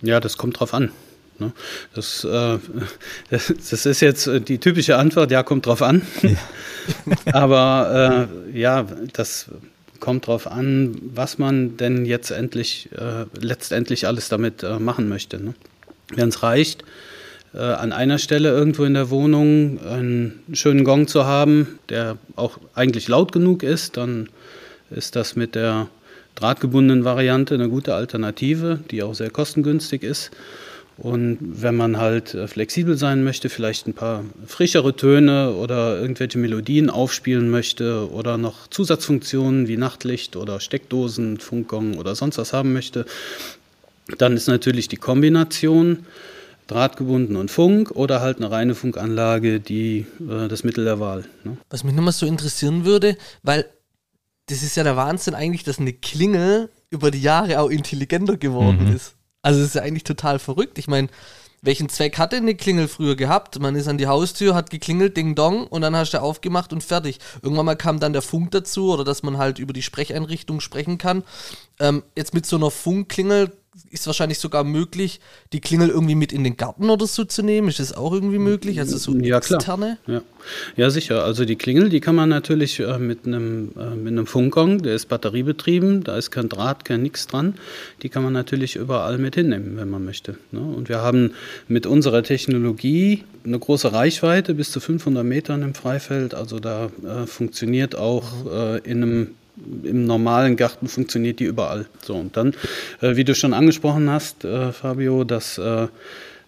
Ja, 0.00 0.20
das 0.20 0.38
kommt 0.38 0.58
drauf 0.58 0.72
an. 0.72 0.90
Ne? 1.38 1.52
Das, 1.94 2.24
äh, 2.24 2.58
das, 3.30 3.86
ist 3.86 4.00
jetzt 4.00 4.26
äh, 4.26 4.40
die 4.40 4.58
typische 4.58 4.96
Antwort, 4.96 5.30
ja, 5.30 5.42
kommt 5.42 5.66
drauf 5.66 5.82
an. 5.82 6.02
Ja. 6.22 6.30
Aber 7.32 8.28
äh, 8.52 8.58
ja, 8.58 8.86
das 9.12 9.50
kommt 10.00 10.26
drauf 10.26 10.46
an, 10.46 10.96
was 11.14 11.38
man 11.38 11.76
denn 11.76 12.06
jetzt 12.06 12.30
endlich, 12.30 12.88
äh, 12.96 13.24
letztendlich 13.40 14.06
alles 14.06 14.28
damit 14.28 14.62
äh, 14.62 14.78
machen 14.78 15.08
möchte. 15.08 15.42
Ne? 15.42 15.54
Wenn 16.14 16.28
es 16.28 16.42
reicht, 16.42 16.84
äh, 17.54 17.58
an 17.58 17.92
einer 17.92 18.18
Stelle 18.18 18.50
irgendwo 18.50 18.84
in 18.84 18.94
der 18.94 19.10
Wohnung 19.10 19.80
einen 19.84 20.42
schönen 20.52 20.84
Gong 20.84 21.08
zu 21.08 21.24
haben, 21.24 21.78
der 21.88 22.18
auch 22.36 22.58
eigentlich 22.74 23.08
laut 23.08 23.32
genug 23.32 23.62
ist, 23.62 23.96
dann 23.96 24.28
ist 24.90 25.16
das 25.16 25.36
mit 25.36 25.54
der 25.54 25.88
drahtgebundenen 26.34 27.04
Variante 27.04 27.54
eine 27.54 27.68
gute 27.68 27.94
Alternative, 27.94 28.78
die 28.90 29.02
auch 29.02 29.14
sehr 29.14 29.30
kostengünstig 29.30 30.02
ist. 30.02 30.30
Und 30.98 31.38
wenn 31.40 31.76
man 31.76 31.96
halt 31.96 32.34
äh, 32.34 32.48
flexibel 32.48 32.98
sein 32.98 33.22
möchte, 33.22 33.48
vielleicht 33.48 33.86
ein 33.86 33.94
paar 33.94 34.24
frischere 34.46 34.96
Töne 34.96 35.54
oder 35.54 36.00
irgendwelche 36.00 36.38
Melodien 36.38 36.90
aufspielen 36.90 37.50
möchte 37.50 38.10
oder 38.10 38.36
noch 38.36 38.66
Zusatzfunktionen 38.66 39.68
wie 39.68 39.76
Nachtlicht 39.76 40.34
oder 40.34 40.58
Steckdosen, 40.58 41.38
Funkgong 41.38 41.98
oder 41.98 42.16
sonst 42.16 42.36
was 42.36 42.52
haben 42.52 42.72
möchte, 42.72 43.06
dann 44.18 44.36
ist 44.36 44.48
natürlich 44.48 44.88
die 44.88 44.96
Kombination 44.96 46.04
drahtgebunden 46.66 47.36
und 47.36 47.50
Funk 47.50 47.92
oder 47.92 48.20
halt 48.20 48.38
eine 48.38 48.50
reine 48.50 48.74
Funkanlage 48.74 49.60
die, 49.60 50.04
äh, 50.20 50.48
das 50.48 50.64
Mittel 50.64 50.84
der 50.84 50.98
Wahl. 50.98 51.24
Ne? 51.44 51.56
Was 51.70 51.84
mich 51.84 51.94
nochmal 51.94 52.12
so 52.12 52.26
interessieren 52.26 52.84
würde, 52.84 53.16
weil 53.44 53.66
das 54.46 54.64
ist 54.64 54.76
ja 54.76 54.82
der 54.82 54.96
Wahnsinn 54.96 55.34
eigentlich, 55.34 55.62
dass 55.62 55.78
eine 55.78 55.92
Klingel 55.92 56.70
über 56.90 57.12
die 57.12 57.20
Jahre 57.20 57.60
auch 57.60 57.68
intelligenter 57.68 58.36
geworden 58.36 58.88
mhm. 58.88 58.96
ist. 58.96 59.14
Also 59.42 59.60
es 59.60 59.68
ist 59.68 59.74
ja 59.74 59.82
eigentlich 59.82 60.04
total 60.04 60.38
verrückt. 60.38 60.78
Ich 60.78 60.88
meine, 60.88 61.08
welchen 61.60 61.88
Zweck 61.88 62.18
hatte 62.18 62.36
eine 62.36 62.54
Klingel 62.54 62.86
früher 62.86 63.16
gehabt? 63.16 63.58
Man 63.58 63.74
ist 63.74 63.88
an 63.88 63.98
die 63.98 64.06
Haustür, 64.06 64.54
hat 64.54 64.70
geklingelt, 64.70 65.16
Ding 65.16 65.34
Dong 65.34 65.66
und 65.66 65.82
dann 65.82 65.96
hast 65.96 66.12
du 66.12 66.22
aufgemacht 66.22 66.72
und 66.72 66.84
fertig. 66.84 67.18
Irgendwann 67.42 67.66
mal 67.66 67.74
kam 67.74 67.98
dann 67.98 68.12
der 68.12 68.22
Funk 68.22 68.52
dazu 68.52 68.92
oder 68.92 69.04
dass 69.04 69.24
man 69.24 69.38
halt 69.38 69.58
über 69.58 69.72
die 69.72 69.82
Sprecheinrichtung 69.82 70.60
sprechen 70.60 70.98
kann. 70.98 71.24
Ähm, 71.80 72.04
jetzt 72.16 72.32
mit 72.32 72.46
so 72.46 72.56
einer 72.56 72.70
Funkklingel 72.70 73.52
ist 73.90 74.06
wahrscheinlich 74.06 74.38
sogar 74.38 74.64
möglich, 74.64 75.20
die 75.52 75.60
Klingel 75.60 75.88
irgendwie 75.88 76.14
mit 76.14 76.32
in 76.32 76.44
den 76.44 76.56
Garten 76.56 76.90
oder 76.90 77.06
so 77.06 77.24
zu 77.24 77.42
nehmen. 77.42 77.68
Ist 77.68 77.80
das 77.80 77.92
auch 77.92 78.12
irgendwie 78.12 78.38
möglich? 78.38 78.78
Also 78.80 78.96
so 78.96 79.14
ja, 79.16 79.38
externe? 79.38 79.98
Klar. 80.04 80.22
Ja. 80.76 80.84
ja, 80.84 80.90
sicher. 80.90 81.24
Also 81.24 81.44
die 81.44 81.56
Klingel, 81.56 81.88
die 81.88 82.00
kann 82.00 82.14
man 82.14 82.28
natürlich 82.28 82.80
äh, 82.80 82.98
mit 82.98 83.26
einem, 83.26 83.72
äh, 83.78 83.94
mit 83.94 84.12
einem 84.12 84.26
Funkgong, 84.26 84.82
der 84.82 84.94
ist 84.94 85.06
batteriebetrieben, 85.06 86.04
da 86.04 86.16
ist 86.16 86.30
kein 86.30 86.48
Draht, 86.48 86.84
kein 86.84 87.02
nix 87.02 87.26
dran. 87.26 87.54
Die 88.02 88.08
kann 88.08 88.22
man 88.22 88.32
natürlich 88.32 88.76
überall 88.76 89.18
mit 89.18 89.34
hinnehmen, 89.34 89.76
wenn 89.76 89.90
man 89.90 90.04
möchte. 90.04 90.38
Ne? 90.50 90.60
Und 90.60 90.88
wir 90.88 91.00
haben 91.00 91.32
mit 91.68 91.86
unserer 91.86 92.22
Technologie 92.22 93.24
eine 93.44 93.58
große 93.58 93.92
Reichweite, 93.92 94.54
bis 94.54 94.70
zu 94.72 94.80
500 94.80 95.24
Metern 95.24 95.62
im 95.62 95.74
Freifeld. 95.74 96.34
Also 96.34 96.58
da 96.58 96.90
äh, 97.04 97.26
funktioniert 97.26 97.96
auch 97.96 98.46
äh, 98.46 98.78
in 98.78 99.02
einem 99.02 99.34
im 99.82 100.04
normalen 100.04 100.56
Garten 100.56 100.88
funktioniert 100.88 101.40
die 101.40 101.44
überall. 101.44 101.86
So, 102.02 102.14
und 102.14 102.36
dann, 102.36 102.54
äh, 103.00 103.16
wie 103.16 103.24
du 103.24 103.34
schon 103.34 103.54
angesprochen 103.54 104.10
hast, 104.10 104.44
äh, 104.44 104.72
Fabio, 104.72 105.24
dass, 105.24 105.58
äh, 105.58 105.88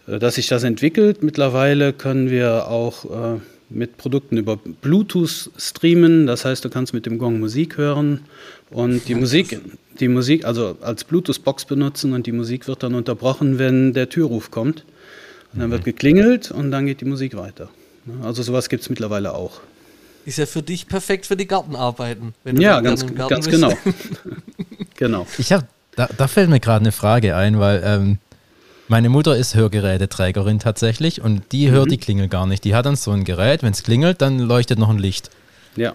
dass 0.06 0.34
sich 0.36 0.48
das 0.48 0.64
entwickelt. 0.64 1.22
Mittlerweile 1.22 1.92
können 1.92 2.30
wir 2.30 2.68
auch 2.68 3.36
äh, 3.36 3.40
mit 3.70 3.96
Produkten 3.96 4.36
über 4.36 4.56
Bluetooth 4.56 5.50
streamen. 5.56 6.26
Das 6.26 6.44
heißt, 6.44 6.64
du 6.64 6.70
kannst 6.70 6.92
mit 6.92 7.06
dem 7.06 7.18
Gong 7.18 7.38
Musik 7.38 7.76
hören 7.76 8.20
und 8.70 9.08
die 9.08 9.14
Musik, 9.14 9.60
die 9.98 10.08
Musik, 10.08 10.44
also 10.44 10.76
als 10.80 11.04
Bluetooth-Box 11.04 11.64
benutzen 11.64 12.12
und 12.12 12.26
die 12.26 12.32
Musik 12.32 12.66
wird 12.68 12.82
dann 12.82 12.94
unterbrochen, 12.94 13.58
wenn 13.58 13.92
der 13.92 14.08
Türruf 14.08 14.50
kommt. 14.50 14.84
Und 15.52 15.60
dann 15.60 15.70
wird 15.72 15.84
geklingelt 15.84 16.52
und 16.52 16.70
dann 16.70 16.86
geht 16.86 17.00
die 17.00 17.04
Musik 17.04 17.36
weiter. 17.36 17.70
Also 18.22 18.42
sowas 18.42 18.68
gibt 18.68 18.82
es 18.82 18.90
mittlerweile 18.90 19.34
auch. 19.34 19.60
Ist 20.26 20.38
ja 20.38 20.46
für 20.46 20.62
dich 20.62 20.86
perfekt 20.86 21.26
für 21.26 21.36
die 21.36 21.46
Gartenarbeiten. 21.46 22.34
ja, 22.44 22.80
ganz, 22.80 23.06
ganz 23.16 23.48
genau. 23.48 23.72
genau. 24.96 25.26
Ich 25.38 25.52
hab, 25.52 25.66
da, 25.96 26.08
da 26.16 26.28
fällt 26.28 26.50
mir 26.50 26.60
gerade 26.60 26.82
eine 26.82 26.92
Frage 26.92 27.34
ein, 27.36 27.58
weil 27.58 27.82
ähm, 27.84 28.18
meine 28.88 29.08
Mutter 29.08 29.36
ist 29.36 29.54
Hörgeräteträgerin 29.54 30.58
tatsächlich 30.58 31.22
und 31.22 31.52
die 31.52 31.70
hört 31.70 31.86
mhm. 31.86 31.90
die 31.90 31.98
Klingel 31.98 32.28
gar 32.28 32.46
nicht. 32.46 32.64
Die 32.64 32.74
hat 32.74 32.86
dann 32.86 32.96
so 32.96 33.12
ein 33.12 33.24
Gerät, 33.24 33.62
wenn 33.62 33.72
es 33.72 33.82
klingelt, 33.82 34.20
dann 34.20 34.38
leuchtet 34.38 34.78
noch 34.78 34.90
ein 34.90 34.98
Licht. 34.98 35.30
Ja. 35.76 35.94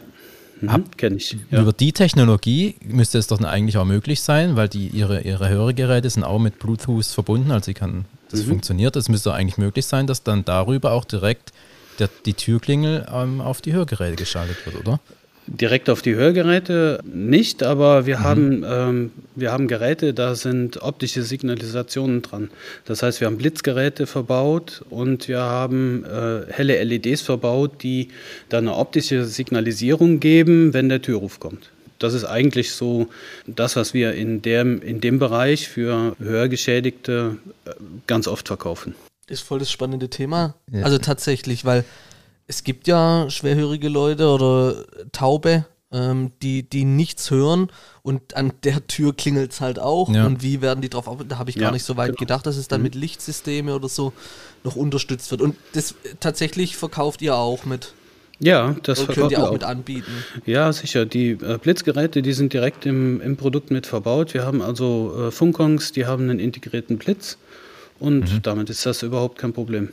Mhm, 0.61 0.91
Kenne 0.95 1.17
ich. 1.17 1.35
Ja. 1.51 1.61
Über 1.61 1.73
die 1.73 1.91
Technologie 1.91 2.75
müsste 2.85 3.17
es 3.17 3.27
doch 3.27 3.41
eigentlich 3.41 3.77
auch 3.77 3.85
möglich 3.85 4.21
sein, 4.21 4.55
weil 4.55 4.69
die, 4.69 4.87
ihre, 4.87 5.21
ihre 5.21 5.49
Hörgeräte 5.49 6.09
sind 6.09 6.23
auch 6.23 6.39
mit 6.39 6.59
Bluetooth 6.59 7.05
verbunden, 7.05 7.51
also 7.51 7.65
sie 7.65 7.73
kann, 7.73 8.05
das 8.31 8.43
mhm. 8.43 8.49
funktioniert. 8.49 8.95
Es 8.95 9.09
müsste 9.09 9.33
eigentlich 9.33 9.57
möglich 9.57 9.85
sein, 9.85 10.07
dass 10.07 10.23
dann 10.23 10.45
darüber 10.45 10.93
auch 10.93 11.05
direkt 11.05 11.51
der, 11.99 12.09
die 12.25 12.33
Türklingel 12.33 13.05
ähm, 13.11 13.41
auf 13.41 13.61
die 13.61 13.73
Hörgeräte 13.73 14.15
geschaltet 14.15 14.57
wird, 14.65 14.75
oder? 14.75 14.99
Direkt 15.47 15.91
auf 15.91 16.01
die 16.01 16.15
Hörgeräte 16.15 17.01
nicht, 17.03 17.61
aber 17.61 18.07
wir, 18.07 18.19
mhm. 18.19 18.23
haben, 18.23 18.65
ähm, 18.67 19.11
wir 19.35 19.51
haben 19.51 19.67
Geräte, 19.67 20.13
da 20.15 20.33
sind 20.33 20.81
optische 20.81 21.21
Signalisationen 21.21 22.23
dran. 22.23 22.49
Das 22.85 23.03
heißt, 23.03 23.21
wir 23.21 23.27
haben 23.27 23.37
Blitzgeräte 23.37 24.07
verbaut 24.07 24.83
und 24.89 25.27
wir 25.27 25.41
haben 25.41 26.03
äh, 26.03 26.51
helle 26.51 26.83
LEDs 26.83 27.21
verbaut, 27.21 27.83
die 27.83 28.09
dann 28.49 28.67
eine 28.67 28.75
optische 28.75 29.25
Signalisierung 29.25 30.19
geben, 30.19 30.73
wenn 30.73 30.89
der 30.89 31.03
Türruf 31.03 31.39
kommt. 31.39 31.69
Das 31.99 32.15
ist 32.15 32.25
eigentlich 32.25 32.71
so 32.71 33.07
das, 33.45 33.75
was 33.75 33.93
wir 33.93 34.13
in 34.13 34.41
dem, 34.41 34.81
in 34.81 34.99
dem 34.99 35.19
Bereich 35.19 35.69
für 35.69 36.15
Hörgeschädigte 36.19 37.37
äh, 37.65 37.71
ganz 38.07 38.27
oft 38.27 38.47
verkaufen. 38.47 38.95
Ist 39.27 39.41
voll 39.41 39.59
das 39.59 39.71
spannende 39.71 40.09
Thema. 40.09 40.55
Ja. 40.71 40.83
Also 40.83 40.97
tatsächlich, 40.97 41.65
weil 41.65 41.83
es 42.47 42.63
gibt 42.63 42.87
ja 42.87 43.29
schwerhörige 43.29 43.89
Leute 43.89 44.27
oder 44.27 44.85
Taube, 45.11 45.65
ähm, 45.91 46.31
die, 46.41 46.63
die 46.63 46.85
nichts 46.85 47.31
hören 47.31 47.71
und 48.03 48.35
an 48.35 48.53
der 48.63 48.85
Tür 48.85 49.15
klingelt 49.15 49.53
es 49.53 49.61
halt 49.61 49.79
auch. 49.79 50.13
Ja. 50.13 50.27
Und 50.27 50.43
wie 50.43 50.61
werden 50.61 50.81
die 50.81 50.89
drauf 50.89 51.07
auf? 51.07 51.19
Da 51.27 51.39
habe 51.39 51.49
ich 51.49 51.55
gar 51.55 51.69
ja, 51.69 51.71
nicht 51.71 51.85
so 51.85 51.97
weit 51.97 52.09
genau. 52.09 52.19
gedacht, 52.19 52.45
dass 52.45 52.57
es 52.57 52.67
dann 52.67 52.81
mhm. 52.81 52.85
mit 52.85 52.95
Lichtsysteme 52.95 53.73
oder 53.73 53.89
so 53.89 54.13
noch 54.63 54.75
unterstützt 54.75 55.31
wird. 55.31 55.41
Und 55.41 55.55
das 55.73 55.95
tatsächlich 56.19 56.77
verkauft 56.77 57.21
ihr 57.21 57.35
auch 57.35 57.65
mit. 57.65 57.93
Ja, 58.39 58.75
das 58.83 59.01
Oder 59.01 59.13
könnt 59.13 59.31
ihr 59.31 59.41
auch, 59.41 59.47
auch, 59.47 59.53
mit 59.53 59.63
anbieten. 59.63 60.11
Ja, 60.45 60.73
sicher. 60.73 61.05
Die 61.05 61.31
äh, 61.31 61.57
Blitzgeräte, 61.57 62.21
die 62.21 62.33
sind 62.33 62.51
direkt 62.51 62.85
im, 62.85 63.21
im 63.21 63.37
Produkt 63.37 63.71
mit 63.71 63.87
verbaut. 63.87 64.33
Wir 64.33 64.45
haben 64.45 64.61
also 64.61 65.27
äh, 65.27 65.31
Funkongs, 65.31 65.93
die 65.93 66.05
haben 66.05 66.29
einen 66.29 66.39
integrierten 66.39 66.97
Blitz 66.97 67.37
und 67.99 68.31
mhm. 68.31 68.41
damit 68.41 68.69
ist 68.69 68.85
das 68.85 69.03
überhaupt 69.03 69.37
kein 69.37 69.53
Problem. 69.53 69.89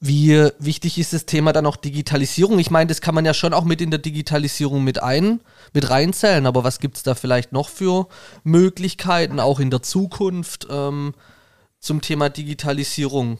Wie 0.00 0.48
wichtig 0.58 0.98
ist 0.98 1.12
das 1.14 1.24
Thema 1.24 1.52
dann 1.52 1.64
auch 1.64 1.76
Digitalisierung? 1.76 2.58
Ich 2.58 2.70
meine, 2.70 2.88
das 2.88 3.00
kann 3.00 3.14
man 3.14 3.24
ja 3.24 3.32
schon 3.32 3.54
auch 3.54 3.64
mit 3.64 3.80
in 3.80 3.90
der 3.90 3.98
Digitalisierung 3.98 4.84
mit 4.84 5.02
ein, 5.02 5.40
mit 5.72 5.88
reinzählen, 5.88 6.46
aber 6.46 6.64
was 6.64 6.80
gibt 6.80 6.98
es 6.98 7.02
da 7.02 7.14
vielleicht 7.14 7.52
noch 7.52 7.68
für 7.70 8.08
Möglichkeiten, 8.44 9.40
auch 9.40 9.58
in 9.58 9.70
der 9.70 9.82
Zukunft 9.82 10.66
ähm, 10.70 11.14
zum 11.80 12.02
Thema 12.02 12.28
Digitalisierung? 12.28 13.38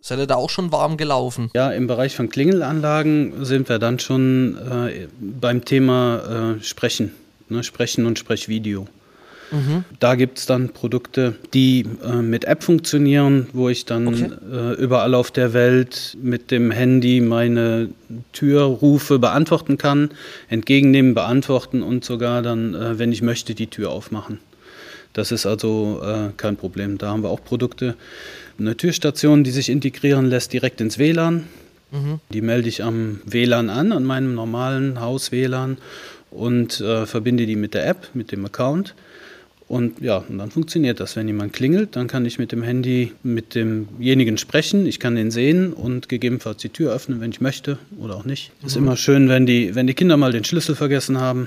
Seid 0.00 0.18
ihr 0.18 0.26
da 0.26 0.36
auch 0.36 0.48
schon 0.48 0.72
warm 0.72 0.96
gelaufen? 0.96 1.50
Ja, 1.54 1.70
im 1.70 1.86
Bereich 1.86 2.16
von 2.16 2.30
Klingelanlagen 2.30 3.44
sind 3.44 3.68
wir 3.68 3.78
dann 3.78 3.98
schon 3.98 4.56
äh, 4.56 5.08
beim 5.20 5.66
Thema 5.66 6.56
äh, 6.58 6.64
Sprechen, 6.64 7.12
ne? 7.50 7.62
Sprechen 7.62 8.06
und 8.06 8.18
Sprechvideo. 8.18 8.88
Mhm. 9.50 9.84
Da 9.98 10.14
gibt 10.14 10.38
es 10.38 10.46
dann 10.46 10.70
Produkte, 10.70 11.34
die 11.54 11.84
äh, 12.04 12.22
mit 12.22 12.44
App 12.44 12.62
funktionieren, 12.62 13.48
wo 13.52 13.68
ich 13.68 13.84
dann 13.84 14.08
okay. 14.08 14.30
äh, 14.52 14.74
überall 14.74 15.14
auf 15.14 15.30
der 15.30 15.52
Welt 15.52 16.16
mit 16.22 16.50
dem 16.50 16.70
Handy 16.70 17.20
meine 17.20 17.88
Türrufe 18.32 19.18
beantworten 19.18 19.78
kann, 19.78 20.10
entgegennehmen, 20.48 21.14
beantworten 21.14 21.82
und 21.82 22.04
sogar 22.04 22.42
dann, 22.42 22.74
äh, 22.74 22.98
wenn 22.98 23.12
ich 23.12 23.22
möchte, 23.22 23.54
die 23.54 23.66
Tür 23.66 23.90
aufmachen. 23.90 24.38
Das 25.12 25.32
ist 25.32 25.46
also 25.46 26.00
äh, 26.04 26.30
kein 26.36 26.56
Problem. 26.56 26.98
Da 26.98 27.08
haben 27.08 27.22
wir 27.22 27.30
auch 27.30 27.42
Produkte. 27.42 27.96
Eine 28.58 28.76
Türstation, 28.76 29.42
die 29.42 29.50
sich 29.50 29.68
integrieren 29.68 30.26
lässt 30.26 30.52
direkt 30.52 30.80
ins 30.80 30.98
WLAN. 30.98 31.44
Mhm. 31.90 32.20
Die 32.32 32.42
melde 32.42 32.68
ich 32.68 32.84
am 32.84 33.20
WLAN 33.24 33.70
an, 33.70 33.90
an 33.90 34.04
meinem 34.04 34.34
normalen 34.34 35.00
Haus-WLAN 35.00 35.78
und 36.30 36.80
äh, 36.80 37.06
verbinde 37.06 37.46
die 37.46 37.56
mit 37.56 37.74
der 37.74 37.88
App, 37.88 38.10
mit 38.14 38.30
dem 38.30 38.44
Account. 38.44 38.94
Und 39.70 40.00
ja, 40.00 40.24
und 40.28 40.38
dann 40.38 40.50
funktioniert 40.50 40.98
das. 40.98 41.14
Wenn 41.14 41.28
jemand 41.28 41.52
klingelt, 41.52 41.94
dann 41.94 42.08
kann 42.08 42.26
ich 42.26 42.40
mit 42.40 42.50
dem 42.50 42.64
Handy 42.64 43.12
mit 43.22 43.54
demjenigen 43.54 44.36
sprechen, 44.36 44.84
ich 44.84 44.98
kann 44.98 45.14
den 45.14 45.30
sehen 45.30 45.72
und 45.72 46.08
gegebenenfalls 46.08 46.56
die 46.60 46.70
Tür 46.70 46.92
öffnen, 46.92 47.20
wenn 47.20 47.30
ich 47.30 47.40
möchte 47.40 47.78
oder 47.96 48.16
auch 48.16 48.24
nicht. 48.24 48.50
Mhm. 48.60 48.66
Ist 48.66 48.76
immer 48.76 48.96
schön, 48.96 49.28
wenn 49.28 49.46
die, 49.46 49.76
wenn 49.76 49.86
die 49.86 49.94
Kinder 49.94 50.16
mal 50.16 50.32
den 50.32 50.42
Schlüssel 50.42 50.74
vergessen 50.74 51.20
haben, 51.20 51.46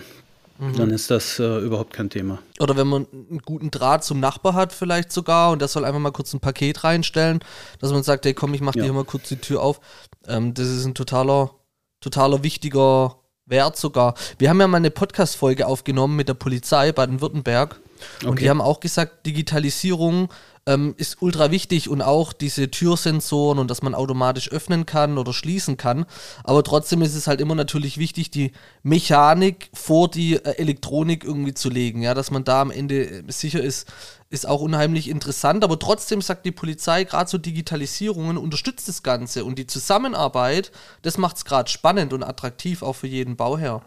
mhm. 0.57 0.73
dann 0.77 0.91
ist 0.91 1.11
das 1.11 1.37
äh, 1.37 1.57
überhaupt 1.57 1.91
kein 1.91 2.09
Thema. 2.09 2.39
Oder 2.61 2.77
wenn 2.77 2.87
man 2.87 3.07
einen 3.11 3.41
guten 3.43 3.71
Draht 3.71 4.05
zum 4.05 4.21
Nachbar 4.21 4.53
hat, 4.53 4.71
vielleicht 4.71 5.11
sogar, 5.11 5.51
und 5.51 5.59
der 5.59 5.67
soll 5.67 5.83
einfach 5.83 5.99
mal 5.99 6.11
kurz 6.11 6.33
ein 6.33 6.39
Paket 6.39 6.85
reinstellen, 6.85 7.41
dass 7.81 7.91
man 7.91 8.03
sagt, 8.03 8.23
hey 8.23 8.33
komm, 8.33 8.53
ich 8.53 8.61
mach 8.61 8.75
ja. 8.75 8.85
dir 8.85 8.93
mal 8.93 9.03
kurz 9.03 9.27
die 9.27 9.35
Tür 9.35 9.61
auf. 9.61 9.81
Ähm, 10.29 10.53
das 10.53 10.69
ist 10.69 10.85
ein 10.85 10.93
totaler, 10.95 11.51
totaler 11.99 12.41
wichtiger 12.41 13.17
Wert 13.45 13.75
sogar. 13.75 14.13
Wir 14.37 14.49
haben 14.49 14.61
ja 14.61 14.67
mal 14.69 14.77
eine 14.77 14.91
Podcast-Folge 14.91 15.67
aufgenommen 15.67 16.15
mit 16.15 16.29
der 16.29 16.35
Polizei 16.35 16.93
Baden-Württemberg 16.93 17.81
und 18.23 18.29
okay. 18.29 18.43
die 18.43 18.49
haben 18.49 18.61
auch 18.61 18.79
gesagt, 18.79 19.25
Digitalisierung 19.25 20.29
ähm, 20.65 20.93
ist 20.97 21.21
ultra 21.21 21.51
wichtig 21.51 21.89
und 21.89 22.01
auch 22.01 22.31
diese 22.31 22.71
Türsensoren 22.71 23.59
und 23.59 23.69
dass 23.69 23.81
man 23.81 23.95
automatisch 23.95 24.49
öffnen 24.51 24.85
kann 24.85 25.17
oder 25.17 25.33
schließen 25.33 25.77
kann. 25.77 26.05
Aber 26.43 26.63
trotzdem 26.63 27.01
ist 27.01 27.15
es 27.15 27.27
halt 27.27 27.41
immer 27.41 27.55
natürlich 27.55 27.97
wichtig, 27.97 28.31
die 28.31 28.53
Mechanik 28.81 29.69
vor 29.73 30.09
die 30.09 30.35
äh, 30.35 30.57
Elektronik 30.57 31.23
irgendwie 31.23 31.53
zu 31.53 31.69
legen. 31.69 32.01
Ja, 32.01 32.13
dass 32.13 32.31
man 32.31 32.43
da 32.43 32.61
am 32.61 32.71
Ende 32.71 33.09
äh, 33.09 33.23
sicher 33.27 33.61
ist, 33.61 33.91
ist 34.29 34.47
auch 34.47 34.61
unheimlich 34.61 35.09
interessant. 35.09 35.63
Aber 35.63 35.77
trotzdem 35.77 36.21
sagt 36.21 36.45
die 36.45 36.51
Polizei, 36.51 37.03
gerade 37.03 37.29
so 37.29 37.37
Digitalisierungen 37.37 38.37
unterstützt 38.37 38.87
das 38.87 39.03
Ganze 39.03 39.43
und 39.45 39.59
die 39.59 39.67
Zusammenarbeit, 39.67 40.71
das 41.01 41.17
macht 41.17 41.37
es 41.37 41.45
gerade 41.45 41.69
spannend 41.69 42.13
und 42.13 42.23
attraktiv 42.23 42.83
auch 42.83 42.93
für 42.93 43.07
jeden 43.07 43.35
Bauherr. 43.35 43.83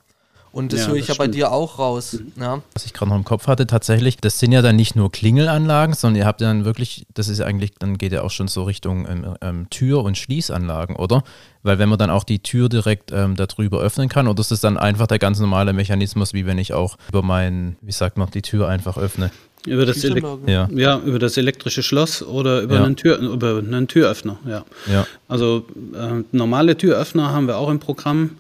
Und 0.57 0.73
das 0.73 0.81
ja, 0.81 0.87
höre 0.87 0.95
ich 0.95 1.07
ja 1.07 1.13
stimmt. 1.13 1.19
bei 1.19 1.37
dir 1.37 1.53
auch 1.53 1.79
raus. 1.79 2.15
Mhm. 2.15 2.43
Ja. 2.43 2.63
Was 2.73 2.87
ich 2.87 2.95
gerade 2.95 3.11
noch 3.11 3.17
im 3.19 3.25
Kopf 3.25 3.47
hatte, 3.47 3.67
tatsächlich, 3.67 4.17
das 4.17 4.39
sind 4.39 4.53
ja 4.53 4.63
dann 4.63 4.75
nicht 4.75 4.97
nur 4.97 5.13
Klingelanlagen, 5.13 5.95
sondern 5.95 6.17
ihr 6.19 6.25
habt 6.25 6.41
dann 6.41 6.65
wirklich, 6.65 7.07
das 7.13 7.29
ist 7.29 7.41
ja 7.41 7.45
eigentlich, 7.45 7.75
dann 7.79 7.99
geht 7.99 8.13
ja 8.13 8.23
auch 8.23 8.31
schon 8.31 8.49
so 8.49 8.63
Richtung 8.63 9.07
ähm, 9.07 9.35
ähm, 9.43 9.67
Tür- 9.69 10.03
und 10.03 10.17
Schließanlagen, 10.17 10.97
oder? 10.97 11.25
Weil 11.63 11.79
wenn 11.79 11.91
man 11.91 11.99
dann 11.99 12.09
auch 12.09 12.25
die 12.25 12.39
Tür 12.39 12.71
direkt 12.71 13.13
ähm, 13.13 13.37
darüber 13.37 13.81
öffnen 13.81 14.09
kann, 14.09 14.29
oder 14.29 14.41
ist 14.41 14.51
das 14.51 14.63
dann 14.63 14.79
einfach 14.79 15.07
der 15.07 15.19
ganz 15.19 15.41
normale 15.41 15.75
Mechanismus, 15.75 16.33
wie 16.33 16.47
wenn 16.47 16.57
ich 16.57 16.73
auch 16.73 16.97
über 17.11 17.21
mein, 17.21 17.77
wie 17.83 17.93
sagt 17.93 18.17
man, 18.17 18.31
die 18.31 18.41
Tür 18.41 18.67
einfach 18.67 18.97
öffne? 18.97 19.31
Über 19.67 19.85
das, 19.85 20.03
ja. 20.03 20.71
ja. 20.73 21.01
über 21.01 21.19
das 21.19 21.37
elektrische 21.37 21.83
Schloss 21.83 22.23
oder 22.23 22.63
über, 22.63 22.77
ja. 22.77 22.85
einen, 22.85 22.97
Tür, 22.97 23.19
über 23.19 23.59
einen 23.59 23.89
Türöffner, 23.89 24.39
ja. 24.47 24.65
ja. 24.91 25.07
Also 25.29 25.67
äh, 25.93 26.23
normale 26.33 26.79
Türöffner 26.79 27.31
haben 27.31 27.47
wir 27.47 27.59
auch 27.59 27.69
im 27.69 27.79
Programm. 27.79 28.31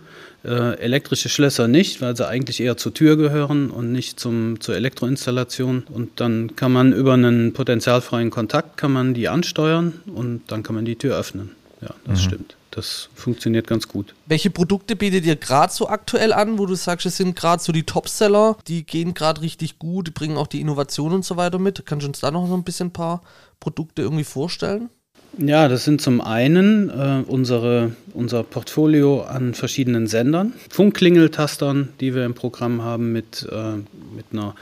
Äh, 0.46 0.78
elektrische 0.78 1.28
Schlösser 1.28 1.66
nicht, 1.66 2.00
weil 2.00 2.16
sie 2.16 2.28
eigentlich 2.28 2.60
eher 2.60 2.76
zur 2.76 2.94
Tür 2.94 3.16
gehören 3.16 3.68
und 3.68 3.90
nicht 3.90 4.20
zum, 4.20 4.60
zur 4.60 4.76
Elektroinstallation. 4.76 5.84
Und 5.92 6.20
dann 6.20 6.54
kann 6.54 6.70
man 6.70 6.92
über 6.92 7.14
einen 7.14 7.52
potenzialfreien 7.52 8.30
Kontakt 8.30 8.76
kann 8.76 8.92
man 8.92 9.12
die 9.12 9.28
ansteuern 9.28 9.94
und 10.06 10.42
dann 10.46 10.62
kann 10.62 10.76
man 10.76 10.84
die 10.84 10.94
Tür 10.94 11.18
öffnen. 11.18 11.50
Ja, 11.80 11.88
das 12.04 12.20
mhm. 12.20 12.24
stimmt. 12.24 12.56
Das 12.70 13.08
funktioniert 13.14 13.66
ganz 13.66 13.88
gut. 13.88 14.14
Welche 14.26 14.50
Produkte 14.50 14.94
bietet 14.94 15.24
ihr 15.24 15.34
gerade 15.34 15.72
so 15.72 15.88
aktuell 15.88 16.32
an, 16.32 16.58
wo 16.58 16.66
du 16.66 16.76
sagst, 16.76 17.06
es 17.06 17.16
sind 17.16 17.34
gerade 17.34 17.60
so 17.60 17.72
die 17.72 17.82
Topseller, 17.82 18.56
die 18.68 18.86
gehen 18.86 19.14
gerade 19.14 19.40
richtig 19.40 19.80
gut, 19.80 20.06
die 20.06 20.10
bringen 20.12 20.36
auch 20.36 20.46
die 20.46 20.60
Innovation 20.60 21.12
und 21.12 21.24
so 21.24 21.36
weiter 21.36 21.58
mit? 21.58 21.84
Kannst 21.86 22.04
du 22.04 22.08
uns 22.08 22.20
da 22.20 22.30
noch 22.30 22.46
so 22.46 22.54
ein 22.54 22.62
bisschen 22.62 22.88
ein 22.88 22.92
paar 22.92 23.22
Produkte 23.58 24.02
irgendwie 24.02 24.24
vorstellen? 24.24 24.90
Ja, 25.38 25.68
das 25.68 25.84
sind 25.84 26.00
zum 26.00 26.22
einen 26.22 26.88
äh, 26.88 27.22
unsere, 27.26 27.92
unser 28.14 28.42
Portfolio 28.42 29.20
an 29.20 29.52
verschiedenen 29.52 30.06
Sendern, 30.06 30.54
Funkklingeltastern, 30.70 31.90
die 32.00 32.14
wir 32.14 32.24
im 32.24 32.32
Programm 32.32 32.82
haben 32.82 33.12
mit, 33.12 33.46
äh, 33.52 33.76
mit 34.14 34.26
einer 34.32 34.54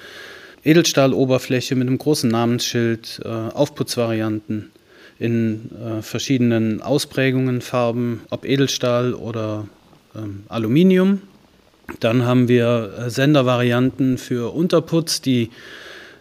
Edelstahloberfläche, 0.64 1.76
mit 1.76 1.86
einem 1.86 1.98
großen 1.98 2.28
Namensschild, 2.28 3.20
äh, 3.24 3.28
Aufputzvarianten 3.28 4.72
in 5.20 5.70
äh, 5.76 6.02
verschiedenen 6.02 6.82
Ausprägungen, 6.82 7.60
Farben, 7.60 8.22
ob 8.30 8.44
Edelstahl 8.44 9.14
oder 9.14 9.68
ähm, 10.16 10.42
Aluminium. 10.48 11.22
Dann 12.00 12.24
haben 12.24 12.48
wir 12.48 12.94
äh, 12.98 13.10
Sendervarianten 13.10 14.18
für 14.18 14.52
Unterputz, 14.52 15.20
die 15.20 15.50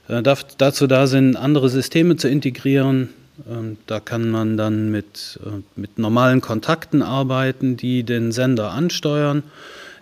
äh, 0.09 0.21
dazu 0.21 0.85
da 0.85 1.07
sind, 1.07 1.37
andere 1.37 1.69
Systeme 1.69 2.17
zu 2.17 2.27
integrieren. 2.27 3.09
Ähm, 3.49 3.77
da 3.87 3.99
kann 3.99 4.29
man 4.29 4.57
dann 4.57 4.91
mit, 4.91 5.39
äh, 5.45 5.61
mit 5.75 5.97
normalen 5.97 6.41
Kontakten 6.41 7.01
arbeiten, 7.01 7.77
die 7.77 8.03
den 8.03 8.31
Sender 8.31 8.71
ansteuern, 8.71 9.43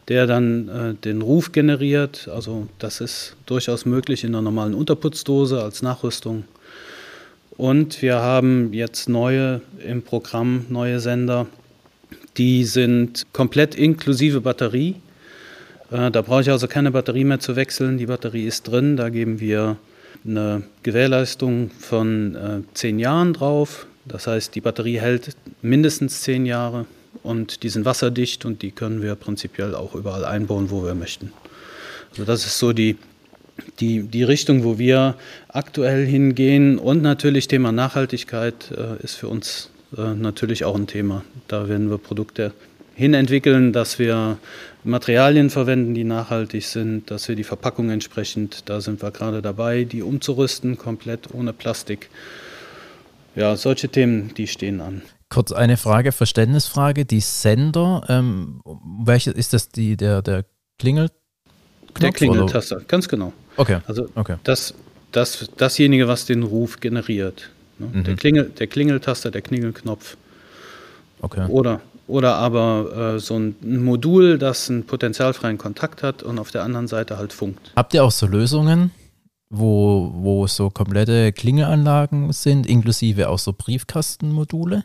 der 0.07 0.27
dann 0.27 0.97
den 1.05 1.21
Ruf 1.21 1.51
generiert. 1.51 2.27
Also 2.27 2.67
das 2.79 2.99
ist 2.99 3.35
durchaus 3.45 3.85
möglich 3.85 4.23
in 4.23 4.31
einer 4.31 4.41
normalen 4.41 4.73
Unterputzdose 4.73 5.61
als 5.61 5.83
Nachrüstung. 5.83 6.43
Und 7.55 8.01
wir 8.01 8.15
haben 8.15 8.73
jetzt 8.73 9.07
neue 9.07 9.61
im 9.85 10.01
Programm, 10.01 10.65
neue 10.69 10.99
Sender, 10.99 11.45
die 12.37 12.63
sind 12.63 13.27
komplett 13.33 13.75
inklusive 13.75 14.41
Batterie. 14.41 14.95
Da 15.89 16.09
brauche 16.09 16.41
ich 16.41 16.49
also 16.49 16.67
keine 16.67 16.91
Batterie 16.91 17.25
mehr 17.25 17.39
zu 17.39 17.55
wechseln. 17.55 17.97
Die 17.97 18.05
Batterie 18.05 18.47
ist 18.47 18.63
drin. 18.63 18.97
Da 18.97 19.09
geben 19.09 19.39
wir 19.39 19.77
eine 20.25 20.63
Gewährleistung 20.83 21.71
von 21.71 22.35
äh, 22.35 22.61
zehn 22.73 22.99
Jahren 22.99 23.33
drauf. 23.33 23.87
Das 24.05 24.27
heißt, 24.27 24.55
die 24.55 24.61
Batterie 24.61 24.99
hält 24.99 25.35
mindestens 25.61 26.21
zehn 26.21 26.45
Jahre 26.45 26.85
und 27.23 27.63
die 27.63 27.69
sind 27.69 27.85
wasserdicht 27.85 28.45
und 28.45 28.61
die 28.61 28.71
können 28.71 29.01
wir 29.01 29.15
prinzipiell 29.15 29.75
auch 29.75 29.95
überall 29.95 30.25
einbauen, 30.25 30.69
wo 30.69 30.83
wir 30.83 30.95
möchten. 30.95 31.31
Also 32.11 32.25
das 32.25 32.45
ist 32.45 32.59
so 32.59 32.73
die, 32.73 32.97
die, 33.79 34.03
die 34.03 34.23
Richtung, 34.23 34.63
wo 34.63 34.77
wir 34.77 35.15
aktuell 35.49 36.05
hingehen. 36.05 36.77
Und 36.77 37.01
natürlich 37.01 37.47
Thema 37.47 37.71
Nachhaltigkeit 37.71 38.71
äh, 38.71 39.03
ist 39.03 39.15
für 39.15 39.27
uns 39.27 39.69
äh, 39.97 40.13
natürlich 40.13 40.65
auch 40.65 40.75
ein 40.75 40.87
Thema. 40.87 41.23
Da 41.47 41.69
werden 41.69 41.89
wir 41.89 41.97
Produkte 41.97 42.53
hinentwickeln, 42.95 43.71
dass 43.71 43.99
wir 43.99 44.37
Materialien 44.83 45.49
verwenden, 45.49 45.93
die 45.93 46.03
nachhaltig 46.03 46.65
sind, 46.65 47.11
dass 47.11 47.27
wir 47.27 47.35
die 47.35 47.43
Verpackung 47.43 47.89
entsprechend, 47.89 48.69
da 48.69 48.81
sind 48.81 49.01
wir 49.01 49.11
gerade 49.11 49.41
dabei, 49.41 49.83
die 49.83 50.01
umzurüsten, 50.01 50.77
komplett 50.77 51.33
ohne 51.33 51.53
Plastik. 51.53 52.09
Ja, 53.35 53.55
solche 53.55 53.89
Themen, 53.89 54.33
die 54.35 54.47
stehen 54.47 54.81
an. 54.81 55.03
Kurz 55.29 55.51
eine 55.51 55.77
Frage, 55.77 56.11
Verständnisfrage. 56.11 57.05
Die 57.05 57.21
Sender, 57.21 58.03
ähm, 58.09 58.61
welche 59.05 59.31
ist 59.31 59.53
das 59.53 59.69
die, 59.69 59.95
der, 59.95 60.21
der 60.21 60.45
Klingel? 60.77 61.09
Der 62.01 62.11
Klingeltaster, 62.11 62.81
ganz 62.87 63.07
genau. 63.07 63.31
Okay. 63.57 63.79
Also 63.87 64.07
okay. 64.15 64.37
Das, 64.43 64.73
das, 65.11 65.49
dasjenige, 65.57 66.07
was 66.07 66.25
den 66.25 66.43
Ruf 66.43 66.79
generiert. 66.79 67.49
Ne? 67.79 67.87
Mhm. 67.93 68.03
Der, 68.03 68.15
Klingel, 68.15 68.49
der 68.49 68.67
Klingeltaster, 68.67 69.31
der 69.31 69.41
Klingelknopf. 69.41 70.17
Okay. 71.21 71.45
Oder 71.47 71.81
oder 72.07 72.35
aber 72.35 73.15
äh, 73.15 73.19
so 73.19 73.37
ein 73.37 73.55
Modul, 73.61 74.37
das 74.37 74.69
einen 74.69 74.85
potenzialfreien 74.85 75.57
Kontakt 75.57 76.03
hat 76.03 76.23
und 76.23 76.39
auf 76.39 76.51
der 76.51 76.63
anderen 76.63 76.87
Seite 76.87 77.17
halt 77.17 77.33
funkt. 77.33 77.71
Habt 77.75 77.93
ihr 77.93 78.03
auch 78.03 78.11
so 78.11 78.25
Lösungen, 78.27 78.91
wo, 79.49 80.11
wo 80.15 80.47
so 80.47 80.69
komplette 80.69 81.31
Klingeanlagen 81.31 82.31
sind, 82.31 82.65
inklusive 82.65 83.29
auch 83.29 83.39
so 83.39 83.53
Briefkastenmodule? 83.53 84.83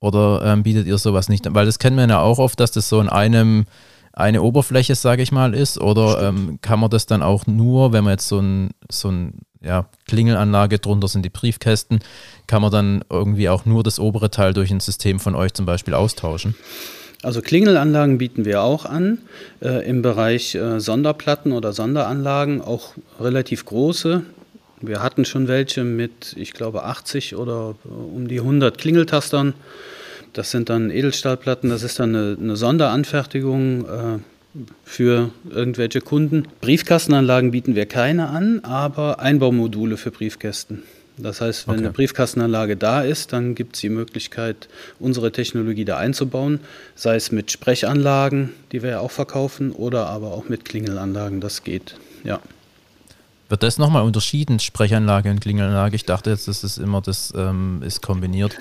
Oder 0.00 0.42
ähm, 0.44 0.62
bietet 0.62 0.86
ihr 0.86 0.98
sowas 0.98 1.28
nicht? 1.28 1.52
Weil 1.52 1.66
das 1.66 1.78
kennen 1.78 1.96
wir 1.96 2.06
ja 2.06 2.20
auch 2.20 2.38
oft, 2.38 2.60
dass 2.60 2.70
das 2.70 2.88
so 2.88 3.00
in 3.00 3.08
einem 3.08 3.64
eine 4.12 4.42
Oberfläche, 4.42 4.96
sage 4.96 5.22
ich 5.22 5.30
mal, 5.30 5.54
ist? 5.54 5.80
Oder 5.80 6.22
ähm, 6.22 6.58
kann 6.60 6.80
man 6.80 6.90
das 6.90 7.06
dann 7.06 7.22
auch 7.22 7.46
nur, 7.46 7.92
wenn 7.92 8.04
man 8.04 8.14
jetzt 8.14 8.28
so 8.28 8.40
ein, 8.40 8.70
so 8.90 9.10
ein 9.10 9.40
ja, 9.60 9.86
Klingelanlage, 10.06 10.78
drunter 10.78 11.08
sind 11.08 11.24
die 11.24 11.30
Briefkästen, 11.30 12.00
kann 12.46 12.62
man 12.62 12.70
dann 12.70 13.04
irgendwie 13.10 13.48
auch 13.48 13.64
nur 13.64 13.82
das 13.82 13.98
obere 13.98 14.30
Teil 14.30 14.54
durch 14.54 14.70
ein 14.70 14.80
System 14.80 15.20
von 15.20 15.34
euch 15.34 15.54
zum 15.54 15.66
Beispiel 15.66 15.94
austauschen? 15.94 16.54
Also 17.22 17.42
Klingelanlagen 17.42 18.18
bieten 18.18 18.44
wir 18.44 18.62
auch 18.62 18.84
an, 18.84 19.18
äh, 19.60 19.88
im 19.88 20.02
Bereich 20.02 20.54
äh, 20.54 20.78
Sonderplatten 20.78 21.50
oder 21.52 21.72
Sonderanlagen, 21.72 22.60
auch 22.60 22.94
relativ 23.18 23.64
große. 23.64 24.22
Wir 24.80 25.02
hatten 25.02 25.24
schon 25.24 25.48
welche 25.48 25.82
mit, 25.82 26.34
ich 26.36 26.52
glaube, 26.52 26.84
80 26.84 27.34
oder 27.34 27.74
äh, 27.84 27.88
um 27.88 28.28
die 28.28 28.38
100 28.38 28.78
Klingeltastern. 28.78 29.54
Das 30.32 30.52
sind 30.52 30.68
dann 30.68 30.90
Edelstahlplatten, 30.90 31.70
das 31.70 31.82
ist 31.82 31.98
dann 31.98 32.14
eine, 32.14 32.36
eine 32.40 32.56
Sonderanfertigung 32.56 33.84
äh, 33.86 34.18
für 34.84 35.30
irgendwelche 35.50 36.00
Kunden. 36.00 36.48
Briefkastenanlagen 36.60 37.50
bieten 37.50 37.74
wir 37.74 37.86
keine 37.86 38.28
an, 38.28 38.60
aber 38.64 39.20
Einbaumodule 39.20 39.96
für 39.96 40.10
Briefkästen. 40.10 40.82
Das 41.18 41.40
heißt, 41.40 41.66
wenn 41.66 41.74
okay. 41.74 41.84
eine 41.84 41.92
Briefkastenanlage 41.92 42.76
da 42.76 43.02
ist, 43.02 43.32
dann 43.32 43.54
gibt 43.54 43.74
es 43.74 43.80
die 43.80 43.88
Möglichkeit, 43.88 44.68
unsere 45.00 45.32
Technologie 45.32 45.84
da 45.84 45.98
einzubauen, 45.98 46.60
sei 46.94 47.16
es 47.16 47.32
mit 47.32 47.50
Sprechanlagen, 47.50 48.52
die 48.72 48.82
wir 48.82 48.90
ja 48.90 49.00
auch 49.00 49.10
verkaufen, 49.10 49.72
oder 49.72 50.06
aber 50.06 50.32
auch 50.32 50.48
mit 50.48 50.64
Klingelanlagen. 50.64 51.40
Das 51.40 51.64
geht, 51.64 51.96
ja. 52.22 52.40
Wird 53.48 53.62
das 53.62 53.78
nochmal 53.78 54.02
unterschieden, 54.02 54.60
Sprechanlage 54.60 55.30
und 55.30 55.40
Klingelanlage? 55.40 55.96
Ich 55.96 56.04
dachte 56.04 56.30
jetzt, 56.30 56.48
das 56.48 56.62
ist 56.62 56.78
immer 56.78 57.00
das 57.00 57.32
ähm, 57.36 57.82
ist 57.84 58.02
kombiniert. 58.02 58.56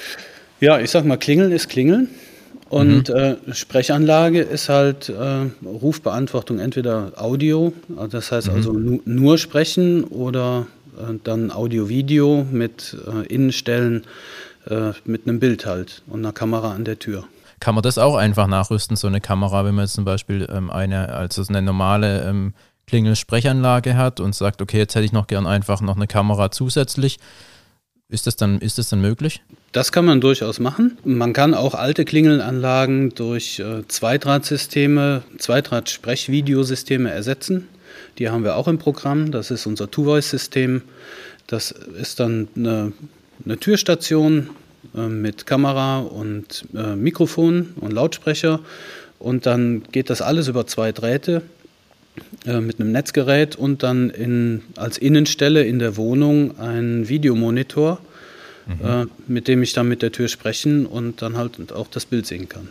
Ja, 0.60 0.80
ich 0.80 0.90
sag 0.90 1.06
mal, 1.06 1.18
Klingeln 1.18 1.52
ist 1.52 1.70
Klingeln. 1.70 2.10
Und 2.70 3.10
mhm. 3.10 3.16
äh, 3.16 3.36
Sprechanlage 3.54 4.42
ist 4.42 4.70
halt 4.70 5.10
äh, 5.10 5.46
Rufbeantwortung 5.66 6.60
entweder 6.60 7.14
Audio, 7.16 7.74
das 8.10 8.32
heißt 8.32 8.50
mhm. 8.50 8.56
also 8.56 8.74
nu 8.74 9.02
nur 9.06 9.38
sprechen 9.38 10.04
oder 10.04 10.68
äh, 10.98 11.14
dann 11.24 11.52
Audio-Video 11.52 12.46
mit 12.52 12.98
äh, 13.08 13.26
Innenstellen 13.28 14.04
äh, 14.70 14.92
mit 15.06 15.28
einem 15.28 15.40
Bild 15.40 15.66
halt 15.66 16.02
und 16.08 16.20
einer 16.20 16.34
Kamera 16.34 16.74
an 16.74 16.84
der 16.84 17.00
Tür. 17.00 17.24
Kann 17.60 17.74
man 17.74 17.82
das 17.82 17.98
auch 17.98 18.16
einfach 18.16 18.48
nachrüsten, 18.48 18.98
so 18.98 19.08
eine 19.08 19.22
Kamera, 19.22 19.66
wenn 19.66 19.76
man 19.76 19.86
jetzt 19.86 19.94
zum 19.94 20.06
Beispiel 20.06 20.48
ähm, 20.52 20.70
eine, 20.70 21.10
also 21.10 21.44
eine 21.48 21.62
normale 21.62 22.24
ähm, 22.24 22.54
Klingelsprechanlage 22.86 23.96
hat 23.96 24.20
und 24.20 24.36
sagt, 24.36 24.62
okay, 24.62 24.78
jetzt 24.78 24.96
hätte 24.96 25.06
ich 25.06 25.12
noch 25.12 25.28
gern 25.28 25.48
einfach 25.48 25.82
noch 25.82 25.96
eine 25.96 26.08
Kamera 26.08 26.52
zusätzlich 26.52 27.18
ist 28.10 28.28
das 28.28 28.36
dann, 28.36 28.60
ist 28.60 28.78
das 28.78 28.90
dann 28.90 29.02
möglich? 29.02 29.42
Das 29.74 29.92
kann 29.92 30.06
man 30.06 30.22
durchaus 30.22 30.60
machen. 30.60 30.98
Man 31.04 31.34
kann 31.34 31.54
auch 31.54 31.76
alte 31.76 32.06
Klingelanlagen 32.06 33.14
durch 33.16 33.60
äh, 33.60 33.86
Zweidrahtsysteme, 33.88 35.24
Zweidraht-Sprechvideosysteme 35.38 37.12
ersetzen. 37.12 37.68
Die 38.18 38.30
haben 38.30 38.44
wir 38.44 38.56
auch 38.56 38.68
im 38.68 38.80
Programm. 38.80 39.32
Das 39.32 39.52
ist 39.52 39.66
unser 39.66 39.92
Two-Voice-System. 39.92 40.84
Das 41.48 41.72
ist 41.72 42.20
dann 42.20 42.48
eine, 42.56 42.94
eine 43.44 43.58
Türstation 43.58 44.50
äh, 44.96 45.08
mit 45.08 45.46
Kamera 45.46 46.00
und 46.00 46.66
äh, 46.74 46.96
Mikrofon 46.96 47.74
und 47.76 47.92
Lautsprecher. 47.92 48.62
Und 49.20 49.46
dann 49.46 49.84
geht 49.92 50.10
das 50.10 50.22
alles 50.22 50.48
über 50.48 50.66
zwei 50.66 50.92
Drähte 50.92 51.42
äh, 52.46 52.60
mit 52.60 52.80
einem 52.80 52.92
Netzgerät 52.92 53.56
und 53.56 53.84
dann 53.84 54.10
in, 54.10 54.64
als 54.76 54.98
Innenstelle 54.98 55.64
in 55.64 55.80
der 55.80 55.98
Wohnung 55.98 56.60
ein 56.60 57.10
Videomonitor, 57.10 58.00
mhm. 58.68 58.86
äh, 58.86 59.06
mit 59.28 59.48
dem 59.48 59.64
ich 59.64 59.74
dann 59.74 59.88
mit 59.88 60.02
der 60.02 60.12
Tür 60.12 60.28
sprechen 60.28 60.86
und 60.86 61.22
dann 61.22 61.38
halt 61.38 61.72
auch 61.72 61.88
das 61.88 62.06
Bild 62.06 62.26
sehen 62.26 62.50
kann. 62.50 62.70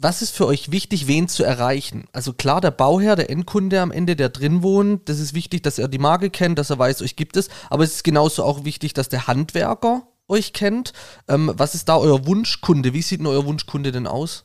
Was 0.00 0.22
ist 0.22 0.36
für 0.36 0.46
euch 0.46 0.70
wichtig, 0.70 1.08
wen 1.08 1.26
zu 1.26 1.42
erreichen? 1.42 2.04
Also 2.12 2.32
klar, 2.32 2.60
der 2.60 2.70
Bauherr, 2.70 3.16
der 3.16 3.30
Endkunde 3.30 3.80
am 3.80 3.90
Ende, 3.90 4.14
der 4.14 4.28
drin 4.28 4.62
wohnt, 4.62 5.08
das 5.08 5.18
ist 5.18 5.34
wichtig, 5.34 5.64
dass 5.64 5.78
er 5.78 5.88
die 5.88 5.98
Marke 5.98 6.30
kennt, 6.30 6.56
dass 6.56 6.70
er 6.70 6.78
weiß, 6.78 7.02
euch 7.02 7.16
gibt 7.16 7.36
es, 7.36 7.48
aber 7.68 7.82
es 7.82 7.94
ist 7.96 8.04
genauso 8.04 8.44
auch 8.44 8.64
wichtig, 8.64 8.94
dass 8.94 9.08
der 9.08 9.26
Handwerker 9.26 10.06
euch 10.28 10.52
kennt. 10.52 10.92
Ähm, 11.26 11.52
was 11.56 11.74
ist 11.74 11.88
da 11.88 11.96
euer 11.96 12.26
Wunschkunde? 12.26 12.92
Wie 12.92 13.02
sieht 13.02 13.18
denn 13.18 13.26
euer 13.26 13.44
Wunschkunde 13.44 13.90
denn 13.90 14.06
aus? 14.06 14.44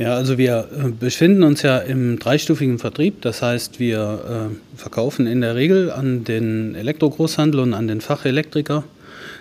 Ja, 0.00 0.14
also 0.14 0.38
wir 0.38 0.66
äh, 0.72 0.88
befinden 0.98 1.42
uns 1.42 1.60
ja 1.60 1.76
im 1.76 2.18
dreistufigen 2.18 2.78
Vertrieb. 2.78 3.20
Das 3.20 3.42
heißt, 3.42 3.78
wir 3.78 4.50
äh, 4.50 4.78
verkaufen 4.78 5.26
in 5.26 5.42
der 5.42 5.56
Regel 5.56 5.90
an 5.90 6.24
den 6.24 6.74
Elektrogroßhandel 6.74 7.60
und 7.60 7.74
an 7.74 7.86
den 7.86 8.00
Fachelektriker. 8.00 8.82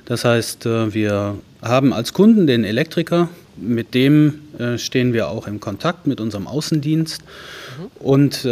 Das 0.03 0.25
heißt, 0.25 0.65
äh, 0.65 0.93
wir 0.93 1.35
haben 1.61 1.93
als 1.93 2.11
Kunden 2.11 2.45
den 2.45 2.65
Elektriker, 2.65 3.29
mit 3.55 3.93
dem 3.93 4.39
stehen 4.77 5.11
wir 5.11 5.27
auch 5.27 5.47
im 5.47 5.59
Kontakt 5.59 6.07
mit 6.07 6.21
unserem 6.21 6.47
Außendienst. 6.47 7.21
Mhm. 7.21 7.85
Und 7.99 8.47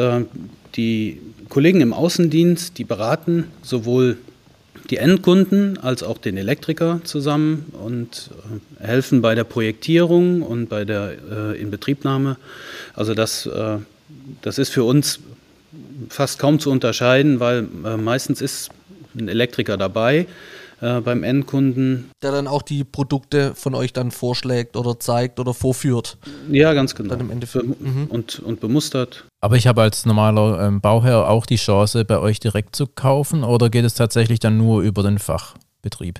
die 0.76 1.22
Kollegen 1.48 1.80
im 1.80 1.94
Außendienst, 1.94 2.78
die 2.78 2.84
beraten 2.84 3.46
sowohl 3.62 4.18
die 4.90 4.98
Endkunden 4.98 5.78
als 5.78 6.04
auch 6.04 6.18
den 6.18 6.38
Elektriker 6.38 7.02
zusammen 7.04 7.66
und 7.74 8.32
äh, 8.82 8.86
helfen 8.86 9.22
bei 9.22 9.36
der 9.36 9.44
Projektierung 9.44 10.42
und 10.42 10.70
bei 10.70 10.86
der 10.86 11.14
äh, 11.32 11.62
Inbetriebnahme. 11.62 12.38
Also 12.94 13.14
das, 13.14 13.46
äh, 13.46 13.78
das 14.42 14.58
ist 14.58 14.70
für 14.70 14.84
uns 14.84 15.20
fast 16.10 16.40
kaum 16.40 16.60
zu 16.60 16.72
unterscheiden, 16.72 17.40
weil 17.40 17.68
äh, 17.86 17.98
meistens 17.98 18.42
ist 18.42 18.70
ein 19.16 19.28
Elektriker 19.28 19.78
dabei, 19.78 20.28
äh, 20.82 21.02
beim 21.02 21.24
Endkunden. 21.24 22.12
Der 22.22 22.32
dann 22.32 22.48
auch 22.48 22.62
die 22.62 22.84
Produkte 22.84 23.56
von 23.56 23.76
euch 23.76 23.94
dann 23.94 24.12
vorschlägt 24.12 24.78
oder 24.78 25.00
zeigt 25.00 25.40
oder 25.40 25.54
vorführt. 25.54 26.18
Ja, 26.52 26.74
ganz 26.74 26.96
genau. 26.96 27.10
Dann 27.10 27.22
im 27.22 27.32
Endeffekt. 27.32 27.66
Mhm. 27.66 28.08
Und, 28.10 28.40
und 28.40 28.60
bemustert. 28.60 29.26
Aber 29.42 29.56
ich 29.56 29.68
habe 29.68 29.82
als 29.82 30.06
normaler 30.06 30.68
ähm, 30.68 30.82
Bauherr 30.82 31.30
auch 31.30 31.46
die 31.46 31.56
Chance, 31.56 32.06
bei 32.06 32.20
euch 32.20 32.40
direkt 32.40 32.76
zu 32.76 32.88
kaufen 32.88 33.44
oder 33.44 33.70
geht 33.70 33.86
es 33.86 33.94
tatsächlich 33.94 34.40
dann 34.40 34.58
nur 34.58 34.82
über 34.82 35.04
den 35.04 35.20
Fachbetrieb? 35.20 36.20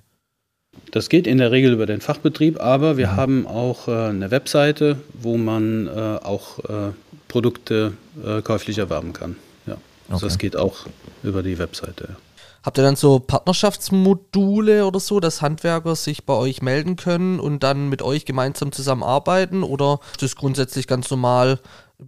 Das 0.92 1.10
geht 1.10 1.28
in 1.28 1.38
der 1.38 1.52
Regel 1.52 1.74
über 1.74 1.86
den 1.86 2.02
Fachbetrieb, 2.02 2.60
aber 2.62 2.98
wir 2.98 3.08
mhm. 3.08 3.16
haben 3.16 3.48
auch 3.48 3.88
äh, 3.88 3.92
eine 3.92 4.32
Webseite, 4.32 4.98
wo 5.14 5.38
man 5.38 5.88
äh, 5.88 6.20
auch 6.24 6.60
äh, 6.60 6.92
Produkte 7.28 7.94
äh, 8.26 8.42
käuflich 8.42 8.78
erwerben 8.78 9.14
kann. 9.14 9.36
Ja. 9.66 9.78
Also 10.10 10.28
das 10.28 10.38
geht 10.38 10.56
auch 10.56 10.86
über 11.24 11.44
die 11.44 11.58
Webseite. 11.58 12.16
Habt 12.64 12.78
ihr 12.78 12.84
dann 12.84 12.96
so 12.96 13.20
Partnerschaftsmodule 13.20 14.86
oder 14.86 15.00
so, 15.00 15.20
dass 15.20 15.42
Handwerker 15.42 15.96
sich 15.96 16.26
bei 16.26 16.34
euch 16.34 16.62
melden 16.62 16.96
können 16.96 17.40
und 17.40 17.64
dann 17.64 17.90
mit 17.90 18.02
euch 18.02 18.26
gemeinsam 18.26 18.72
zusammenarbeiten? 18.72 19.64
Oder 19.64 20.00
ist 20.12 20.24
das 20.24 20.36
grundsätzlich 20.36 20.88
ganz 20.88 21.10
normal, 21.10 21.60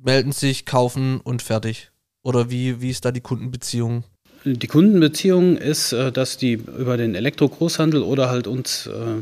melden 0.04 0.32
sich, 0.32 0.66
kaufen 0.66 1.22
und 1.22 1.42
fertig? 1.42 1.92
Oder 2.24 2.50
wie, 2.50 2.82
wie 2.82 2.90
ist 2.90 3.06
da 3.06 3.12
die 3.12 3.22
Kundenbeziehung? 3.22 4.04
Die 4.46 4.68
Kundenbeziehung 4.68 5.58
ist, 5.58 5.92
äh, 5.94 6.12
dass 6.12 6.38
die 6.38 6.54
über 6.54 6.98
den 6.98 7.16
Elektro-Großhandel 7.16 8.02
oder 8.04 8.30
halt 8.30 8.48
uns 8.48 8.88
äh, 8.88 9.22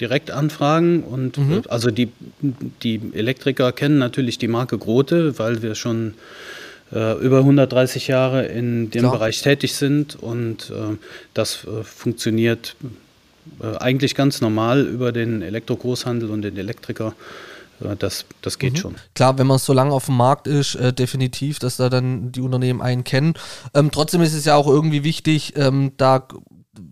direkt 0.00 0.30
anfragen 0.30 1.02
und 1.02 1.36
mhm. 1.36 1.62
also 1.68 1.90
die, 1.90 2.12
die 2.82 3.00
Elektriker 3.12 3.72
kennen 3.72 3.98
natürlich 3.98 4.38
die 4.38 4.48
Marke 4.48 4.78
Grote, 4.78 5.38
weil 5.38 5.62
wir 5.62 5.74
schon 5.74 6.14
äh, 6.92 7.18
über 7.18 7.38
130 7.38 8.08
Jahre 8.08 8.46
in 8.46 8.90
dem 8.90 9.02
Klar. 9.02 9.12
Bereich 9.12 9.42
tätig 9.42 9.74
sind 9.74 10.16
und 10.16 10.70
äh, 10.70 10.96
das 11.34 11.64
äh, 11.64 11.84
funktioniert 11.84 12.76
äh, 13.60 13.76
eigentlich 13.78 14.14
ganz 14.14 14.40
normal 14.40 14.86
über 14.86 15.12
den 15.12 15.42
Elektrogroßhandel 15.42 16.30
und 16.30 16.42
den 16.42 16.56
Elektriker. 16.56 17.14
Äh, 17.80 17.96
das, 17.96 18.24
das 18.42 18.58
geht 18.58 18.74
mhm. 18.74 18.76
schon. 18.76 18.94
Klar, 19.14 19.38
wenn 19.38 19.46
man 19.46 19.58
so 19.58 19.72
lange 19.72 19.92
auf 19.92 20.06
dem 20.06 20.16
Markt 20.16 20.46
ist, 20.46 20.74
äh, 20.74 20.92
definitiv, 20.92 21.58
dass 21.58 21.76
da 21.76 21.88
dann 21.88 22.32
die 22.32 22.40
Unternehmen 22.40 22.80
einen 22.82 23.04
kennen. 23.04 23.34
Ähm, 23.74 23.90
trotzdem 23.90 24.22
ist 24.22 24.34
es 24.34 24.44
ja 24.44 24.56
auch 24.56 24.66
irgendwie 24.66 25.04
wichtig, 25.04 25.54
ähm, 25.56 25.92
da 25.96 26.26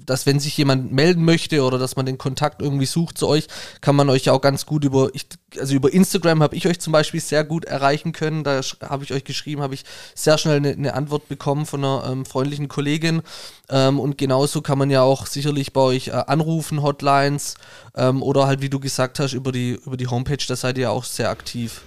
dass 0.07 0.27
wenn 0.27 0.41
sich 0.41 0.57
jemand 0.57 0.93
melden 0.93 1.25
möchte 1.25 1.63
oder 1.63 1.79
dass 1.79 1.97
man 1.97 2.07
den 2.07 2.19
Kontakt 2.19 2.63
irgendwie 2.63 2.87
sucht 2.87 3.19
zu 3.19 3.29
euch, 3.29 3.47
kann 3.81 3.97
man 3.97 4.09
euch 4.11 4.25
ja 4.25 4.33
auch 4.33 4.41
ganz 4.41 4.67
gut 4.67 4.85
über, 4.85 5.11
ich, 5.15 5.27
also 5.59 5.75
über 5.75 5.93
Instagram 5.93 6.43
habe 6.43 6.57
ich 6.57 6.67
euch 6.67 6.81
zum 6.81 6.93
Beispiel 6.93 7.21
sehr 7.21 7.45
gut 7.45 7.65
erreichen 7.65 8.13
können. 8.13 8.45
Da 8.45 8.61
habe 8.83 9.05
ich 9.05 9.13
euch 9.13 9.25
geschrieben, 9.25 9.63
habe 9.63 9.75
ich 9.75 9.85
sehr 10.15 10.39
schnell 10.39 10.57
eine, 10.57 10.71
eine, 10.71 10.95
Antwort 10.95 11.29
bekommen 11.29 11.67
von 11.67 11.85
einer 11.85 12.09
ähm, 12.11 12.25
freundlichen 12.25 12.69
Kollegin. 12.69 13.23
Ähm, 13.71 14.01
und 14.01 14.19
genauso 14.19 14.63
kann 14.63 14.79
man 14.79 14.91
ja 14.91 15.03
auch 15.03 15.27
sicherlich 15.27 15.73
bei 15.73 15.81
euch 15.81 16.09
äh, 16.09 16.13
anrufen, 16.13 16.83
Hotlines 16.83 17.55
ähm, 17.97 18.23
oder 18.23 18.47
halt, 18.47 18.61
wie 18.61 18.71
du 18.71 18.81
gesagt 18.81 19.19
hast, 19.19 19.33
über 19.33 19.53
die, 19.53 19.79
über 19.85 19.97
die 19.97 20.07
Homepage, 20.07 20.45
da 20.47 20.57
seid 20.57 20.79
ihr 20.79 20.85
ja 20.85 20.91
auch 20.91 21.05
sehr 21.05 21.31
aktiv. 21.31 21.83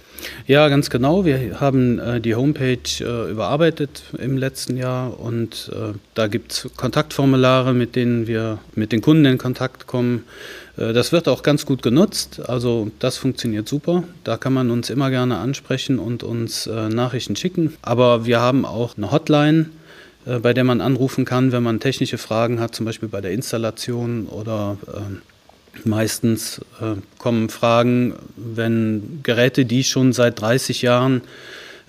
Ja, 0.46 0.68
ganz 0.68 0.90
genau. 0.90 1.24
Wir 1.24 1.60
haben 1.60 1.98
äh, 1.98 2.20
die 2.20 2.34
Homepage 2.34 2.78
äh, 3.00 3.30
überarbeitet 3.30 4.02
im 4.18 4.36
letzten 4.36 4.76
Jahr 4.76 5.18
und 5.18 5.70
äh, 5.72 5.96
da 6.14 6.26
gibt 6.26 6.52
es 6.52 6.70
Kontaktformulare, 6.76 7.74
mit 7.74 7.96
denen 7.96 8.26
wir 8.26 8.58
mit 8.74 8.92
den 8.92 9.00
Kunden 9.00 9.24
in 9.24 9.38
Kontakt 9.38 9.86
kommen. 9.86 10.24
Äh, 10.76 10.92
das 10.92 11.12
wird 11.12 11.28
auch 11.28 11.42
ganz 11.42 11.66
gut 11.66 11.82
genutzt, 11.82 12.40
also 12.48 12.90
das 12.98 13.16
funktioniert 13.16 13.68
super. 13.68 14.04
Da 14.24 14.36
kann 14.36 14.52
man 14.52 14.70
uns 14.70 14.90
immer 14.90 15.10
gerne 15.10 15.38
ansprechen 15.38 15.98
und 15.98 16.22
uns 16.22 16.66
äh, 16.66 16.88
Nachrichten 16.88 17.36
schicken. 17.36 17.76
Aber 17.82 18.26
wir 18.26 18.40
haben 18.40 18.64
auch 18.64 18.96
eine 18.96 19.10
Hotline, 19.10 19.70
äh, 20.26 20.38
bei 20.38 20.52
der 20.54 20.64
man 20.64 20.80
anrufen 20.80 21.24
kann, 21.24 21.52
wenn 21.52 21.62
man 21.62 21.80
technische 21.80 22.18
Fragen 22.18 22.60
hat, 22.60 22.74
zum 22.74 22.86
Beispiel 22.86 23.08
bei 23.08 23.20
der 23.20 23.32
Installation 23.32 24.26
oder 24.26 24.76
ähm, 24.94 25.22
Meistens 25.84 26.60
äh, 26.80 26.94
kommen 27.18 27.48
Fragen, 27.48 28.14
wenn 28.36 29.20
Geräte, 29.22 29.64
die 29.64 29.84
schon 29.84 30.12
seit 30.12 30.40
30 30.40 30.82
Jahren 30.82 31.22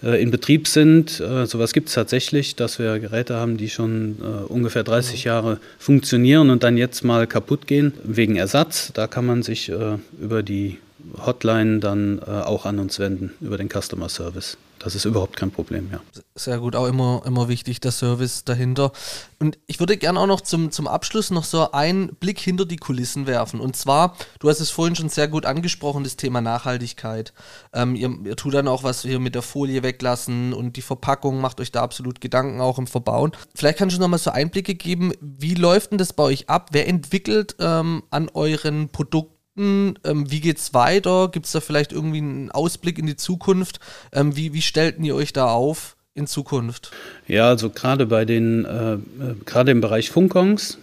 äh, 0.04 0.22
in 0.22 0.32
Betrieb 0.32 0.67
sind, 0.67 1.19
äh, 1.19 1.46
sowas 1.46 1.74
gibt 1.74 1.89
es 1.89 1.96
tatsächlich, 1.96 2.56
dass 2.56 2.80
wir 2.80 3.00
Geräte 3.00 3.36
haben, 3.36 3.58
die 3.58 3.69
schon 3.69 4.17
äh, 4.22 4.52
ungefähr 4.52 4.84
30 4.84 5.24
Jahre 5.26 5.60
funktionieren 5.80 6.50
und 6.50 6.63
dann 6.63 6.78
jetzt 6.78 7.04
mal 7.04 7.28
kaputt 7.28 7.67
gehen 7.67 7.93
wegen 8.04 8.36
Ersatz. 8.36 8.91
Da 8.93 9.08
kann 9.08 9.26
man 9.26 9.43
sich 9.43 9.69
äh, 9.69 9.98
über 10.19 10.43
die 10.43 10.78
Hotline 11.26 11.80
dann 11.80 12.20
äh, 12.20 12.30
auch 12.30 12.66
an 12.66 12.80
uns 12.80 13.00
wenden, 13.00 13.34
über 13.42 13.58
den 13.58 13.70
Customer 13.70 14.10
Service. 14.10 14.58
Das 14.84 14.96
ist 14.96 15.06
überhaupt 15.06 15.38
kein 15.38 15.50
Problem, 15.50 15.88
ja. 15.94 16.02
Sehr 16.36 16.60
gut, 16.60 16.76
auch 16.76 16.88
immer, 16.88 17.22
immer 17.26 17.48
wichtig, 17.48 17.80
der 17.80 17.92
Service 17.92 18.44
dahinter. 18.44 18.92
Und 19.39 19.58
ich 19.66 19.80
würde 19.80 19.96
gerne 19.96 20.20
auch 20.20 20.28
noch 20.28 20.42
zum, 20.42 20.72
zum 20.72 20.88
Abschluss 20.88 21.32
noch 21.32 21.46
so 21.46 21.72
einen 21.72 22.16
Blick 22.16 22.38
hinter 22.38 22.66
die 22.66 22.76
Kulissen 22.76 23.26
werfen. 23.26 23.62
Und 23.62 23.78
zwar, 23.78 24.18
du 24.39 24.50
hast 24.50 24.60
es 24.60 24.72
vorhin 24.72 24.98
schon 24.98 25.08
sehr 25.08 25.30
gut 25.30 25.46
angesprochen, 25.46 26.04
das 26.04 26.18
Thema 26.18 26.42
Nachhaltigkeit. 26.42 27.34
Ähm, 27.72 27.96
ihr, 27.96 28.13
ihr 28.26 28.36
tut 28.36 28.56
dann 28.56 28.68
auch 28.68 28.84
was 28.84 29.04
hier 29.04 29.20
mit 29.20 29.36
der 29.36 29.42
Folie 29.42 29.84
weglassen 29.84 30.52
und 30.52 30.76
die 30.76 30.82
Verpackung, 30.82 31.39
macht 31.39 31.62
euch 31.62 31.72
da 31.72 31.82
absolut 31.82 32.20
Gedanken 32.20 32.60
auch 32.60 32.78
im 32.78 32.88
Verbauen. 32.88 33.32
Vielleicht 33.56 33.78
kannst 33.78 33.96
du 33.96 34.02
noch 34.02 34.10
mal 34.10 34.18
so 34.18 34.32
Einblicke 34.32 34.76
geben, 34.76 35.13
wie 35.22 35.54
läuft 35.54 35.92
denn 35.92 35.98
das 35.98 36.12
bei 36.12 36.24
euch 36.24 36.50
ab? 36.50 36.72
Wer 36.74 36.89
entwickelt 36.89 37.56
ähm, 37.60 38.04
an 38.10 38.30
euren 38.34 38.89
Produkten 38.89 39.43
ähm, 39.58 39.96
wie 40.04 40.39
geht's 40.39 40.74
weiter? 40.74 41.30
Gibt 41.32 41.46
es 41.46 41.52
da 41.52 41.60
vielleicht 41.60 41.92
irgendwie 41.92 42.20
einen 42.20 42.52
Ausblick 42.52 42.98
in 42.98 43.06
die 43.06 43.16
Zukunft? 43.16 43.80
Ähm, 44.12 44.36
wie, 44.36 44.54
wie 44.54 44.62
stellten 44.62 45.04
ihr 45.04 45.16
euch 45.16 45.34
da 45.34 45.48
auf 45.48 45.96
in 46.16 46.28
Zukunft? 46.28 46.92
Ja, 47.28 47.50
also 47.50 47.70
gerade 47.70 48.06
bei 48.06 48.26
den, 48.26 48.66
äh, 48.66 48.94
äh 48.94 49.00
gerade 49.46 49.72
im 49.72 49.82
Bereich 49.82 50.10
Funkons 50.10 50.78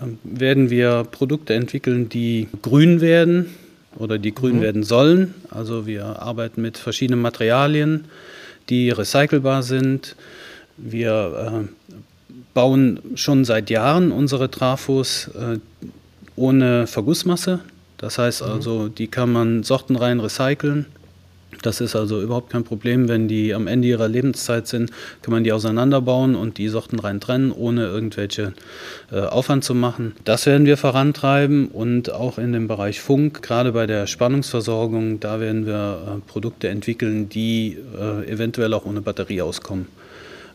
äh, 0.00 0.06
werden 0.24 0.70
wir 0.70 1.04
Produkte 1.04 1.54
entwickeln, 1.54 2.08
die 2.08 2.48
grün 2.62 3.00
werden 3.00 3.54
oder 3.96 4.18
die 4.18 4.34
grün 4.34 4.56
mhm. 4.56 4.62
werden 4.62 4.82
sollen. 4.82 5.34
Also 5.50 5.86
wir 5.86 6.22
arbeiten 6.22 6.62
mit 6.62 6.78
verschiedenen 6.78 7.20
Materialien, 7.20 8.06
die 8.68 8.90
recycelbar 8.90 9.62
sind. 9.62 10.16
Wir 10.76 11.66
äh, 11.68 11.92
bauen 12.54 13.00
schon 13.14 13.44
seit 13.44 13.70
Jahren 13.70 14.12
unsere 14.12 14.50
Trafos 14.50 15.28
äh, 15.28 15.58
ohne 16.36 16.86
Vergussmasse. 16.86 17.60
Das 18.02 18.18
heißt 18.18 18.42
mhm. 18.42 18.52
also, 18.52 18.88
die 18.88 19.06
kann 19.06 19.32
man 19.32 19.62
sortenrein 19.62 20.20
recyceln. 20.20 20.84
Das 21.60 21.80
ist 21.80 21.94
also 21.94 22.20
überhaupt 22.20 22.50
kein 22.50 22.64
Problem, 22.64 23.08
wenn 23.08 23.28
die 23.28 23.54
am 23.54 23.66
Ende 23.66 23.86
ihrer 23.86 24.08
Lebenszeit 24.08 24.66
sind, 24.66 24.90
kann 25.20 25.32
man 25.32 25.44
die 25.44 25.52
auseinanderbauen 25.52 26.34
und 26.34 26.58
die 26.58 26.68
Sorten 26.68 26.98
rein 26.98 27.20
trennen, 27.20 27.52
ohne 27.52 27.86
irgendwelche 27.86 28.54
äh, 29.12 29.20
Aufwand 29.20 29.62
zu 29.62 29.74
machen. 29.74 30.16
Das 30.24 30.46
werden 30.46 30.66
wir 30.66 30.76
vorantreiben 30.76 31.68
und 31.68 32.10
auch 32.10 32.38
in 32.38 32.52
dem 32.52 32.68
Bereich 32.68 33.00
Funk, 33.00 33.42
gerade 33.42 33.72
bei 33.72 33.86
der 33.86 34.06
Spannungsversorgung, 34.06 35.20
da 35.20 35.40
werden 35.40 35.66
wir 35.66 36.16
äh, 36.16 36.30
Produkte 36.30 36.68
entwickeln, 36.68 37.28
die 37.28 37.76
äh, 37.96 38.28
eventuell 38.28 38.72
auch 38.74 38.84
ohne 38.84 39.02
Batterie 39.02 39.42
auskommen. 39.42 39.86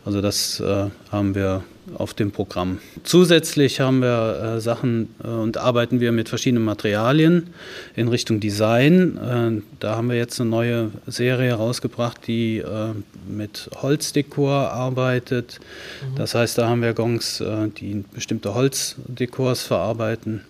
Also 0.04 0.20
das 0.20 0.60
äh, 0.60 0.86
haben 1.10 1.34
wir 1.34 1.62
auf 1.94 2.14
dem 2.14 2.32
Programm. 2.32 2.78
Zusätzlich 3.02 3.80
haben 3.80 4.00
wir 4.00 4.56
äh, 4.56 4.60
Sachen 4.60 5.14
äh, 5.22 5.28
und 5.28 5.56
arbeiten 5.56 6.00
wir 6.00 6.12
mit 6.12 6.28
verschiedenen 6.28 6.64
Materialien 6.64 7.48
in 7.96 8.08
Richtung 8.08 8.40
Design. 8.40 9.16
Äh, 9.16 9.62
da 9.80 9.96
haben 9.96 10.08
wir 10.08 10.16
jetzt 10.16 10.40
eine 10.40 10.50
neue 10.50 10.90
Serie 11.06 11.54
rausgebracht, 11.54 12.26
die 12.26 12.58
äh, 12.58 12.92
mit 13.28 13.70
Holzdekor 13.82 14.70
arbeitet. 14.70 15.60
Mhm. 16.02 16.16
Das 16.16 16.34
heißt, 16.34 16.58
da 16.58 16.68
haben 16.68 16.82
wir 16.82 16.94
Gongs, 16.94 17.40
äh, 17.40 17.68
die 17.68 18.04
bestimmte 18.12 18.54
Holzdekors 18.54 19.62
verarbeiten. 19.62 20.42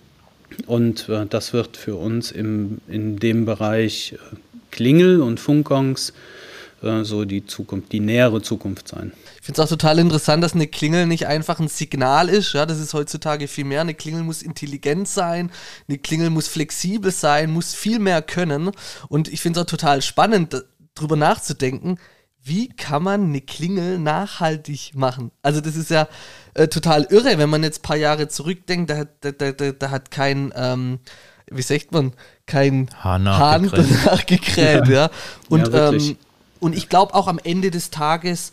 Und 0.66 1.08
das 1.28 1.52
wird 1.52 1.76
für 1.76 1.94
uns 1.94 2.32
im, 2.32 2.78
in 2.88 3.18
dem 3.18 3.44
Bereich 3.44 4.16
Klingel 4.70 5.20
und 5.20 5.38
Funkgongs 5.38 6.14
so 7.02 7.26
die 7.26 7.46
Zukunft, 7.46 7.92
die 7.92 8.00
nähere 8.00 8.40
Zukunft 8.40 8.88
sein. 8.88 9.12
Ich 9.48 9.54
finde 9.54 9.62
es 9.62 9.66
auch 9.66 9.78
total 9.78 9.98
interessant, 9.98 10.44
dass 10.44 10.52
eine 10.52 10.66
Klingel 10.66 11.06
nicht 11.06 11.26
einfach 11.26 11.58
ein 11.58 11.68
Signal 11.68 12.28
ist. 12.28 12.52
Ja, 12.52 12.66
das 12.66 12.78
ist 12.78 12.92
heutzutage 12.92 13.48
viel 13.48 13.64
mehr. 13.64 13.80
Eine 13.80 13.94
Klingel 13.94 14.22
muss 14.22 14.42
intelligent 14.42 15.08
sein, 15.08 15.50
eine 15.88 15.96
Klingel 15.96 16.28
muss 16.28 16.48
flexibel 16.48 17.11
sein, 17.11 17.50
muss 17.50 17.72
viel 17.74 17.98
mehr 17.98 18.20
können. 18.20 18.72
Und 19.08 19.28
ich 19.28 19.40
finde 19.40 19.58
es 19.61 19.64
auch 19.64 19.70
total 19.70 20.02
spannend, 20.02 20.62
darüber 20.94 21.16
nachzudenken, 21.16 21.98
wie 22.42 22.68
kann 22.68 23.02
man 23.02 23.22
eine 23.22 23.40
Klingel 23.40 23.98
nachhaltig 23.98 24.94
machen? 24.94 25.30
Also 25.40 25.62
das 25.62 25.76
ist 25.76 25.88
ja 25.88 26.08
äh, 26.52 26.68
total 26.68 27.04
irre, 27.04 27.38
wenn 27.38 27.48
man 27.48 27.62
jetzt 27.62 27.78
ein 27.78 27.88
paar 27.88 27.96
Jahre 27.96 28.28
zurückdenkt, 28.28 28.90
da, 28.90 29.04
da, 29.22 29.32
da, 29.32 29.72
da 29.72 29.90
hat 29.90 30.11
kein, 30.11 30.52
ähm, 30.56 30.98
wie 31.50 31.62
sagt 31.62 31.92
man, 31.92 32.12
kein 32.44 32.90
Hahn 33.02 33.22
nachgekräht. 34.04 34.88
ja. 34.88 34.92
ja. 34.92 35.11
Und 35.48 35.72
ja, 35.72 35.90
ähm, 35.90 36.18
und 36.61 36.76
ich 36.76 36.90
glaube 36.90 37.14
auch 37.14 37.28
am 37.28 37.38
Ende 37.42 37.70
des 37.70 37.88
Tages 37.88 38.52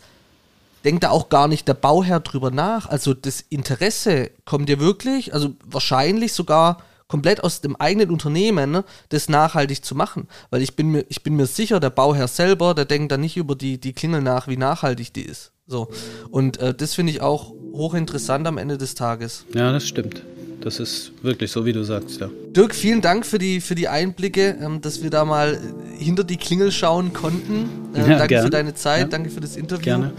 denkt 0.86 1.02
da 1.02 1.10
auch 1.10 1.28
gar 1.28 1.48
nicht 1.48 1.66
der 1.66 1.74
Bauherr 1.74 2.20
drüber 2.20 2.50
nach. 2.50 2.88
Also 2.88 3.12
das 3.12 3.40
Interesse 3.40 4.30
kommt 4.44 4.70
ja 4.70 4.78
wirklich, 4.78 5.34
also 5.34 5.56
wahrscheinlich 5.64 6.32
sogar 6.32 6.78
komplett 7.08 7.42
aus 7.42 7.60
dem 7.60 7.76
eigenen 7.76 8.10
Unternehmen, 8.10 8.70
ne, 8.70 8.84
das 9.08 9.28
nachhaltig 9.28 9.84
zu 9.84 9.94
machen. 9.96 10.28
Weil 10.50 10.62
ich 10.62 10.76
bin 10.76 10.90
mir, 10.90 11.04
ich 11.08 11.22
bin 11.22 11.34
mir 11.34 11.46
sicher, 11.46 11.80
der 11.80 11.90
Bauherr 11.90 12.28
selber, 12.28 12.72
der 12.72 12.84
denkt 12.84 13.10
da 13.10 13.16
nicht 13.16 13.36
über 13.36 13.56
die, 13.56 13.78
die 13.78 13.92
Klingel 13.92 14.22
nach, 14.22 14.46
wie 14.46 14.56
nachhaltig 14.56 15.12
die 15.12 15.22
ist. 15.22 15.50
So. 15.66 15.88
Und 16.30 16.58
äh, 16.58 16.72
das 16.72 16.94
finde 16.94 17.12
ich 17.12 17.20
auch 17.20 17.52
hochinteressant 17.72 18.46
am 18.46 18.56
Ende 18.56 18.78
des 18.78 18.94
Tages. 18.94 19.44
Ja, 19.54 19.72
das 19.72 19.86
stimmt. 19.86 20.22
Das 20.60 20.80
ist 20.80 21.12
wirklich 21.22 21.50
so, 21.50 21.64
wie 21.64 21.72
du 21.72 21.84
sagst, 21.84 22.20
ja. 22.20 22.30
Dirk, 22.56 22.74
vielen 22.74 23.00
Dank 23.00 23.26
für 23.26 23.38
die, 23.38 23.60
für 23.60 23.74
die 23.74 23.88
Einblicke, 23.88 24.56
ähm, 24.60 24.80
dass 24.80 25.02
wir 25.02 25.10
da 25.10 25.24
mal 25.24 25.60
hinter 25.98 26.24
die 26.24 26.38
Klingel 26.38 26.72
schauen 26.72 27.12
konnten. 27.12 27.68
Äh, 27.94 28.00
ja, 28.00 28.06
danke 28.18 28.28
gern. 28.28 28.44
für 28.44 28.50
deine 28.50 28.74
Zeit, 28.74 29.00
ja. 29.00 29.06
danke 29.06 29.30
für 29.30 29.40
das 29.40 29.56
Interview. 29.56 29.84
Gerne. 29.84 30.12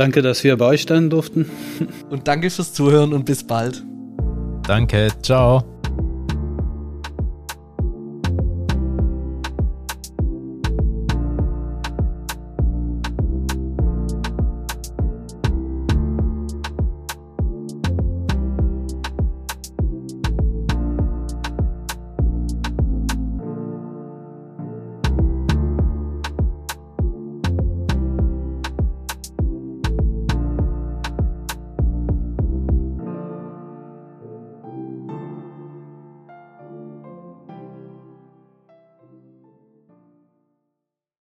Danke, 0.00 0.22
dass 0.22 0.42
wir 0.44 0.56
bei 0.56 0.64
euch 0.64 0.86
sein 0.88 1.10
durften. 1.10 1.50
Und 2.08 2.26
danke 2.26 2.48
fürs 2.48 2.72
Zuhören 2.72 3.12
und 3.12 3.26
bis 3.26 3.44
bald. 3.44 3.84
Danke, 4.66 5.08
ciao. 5.20 5.62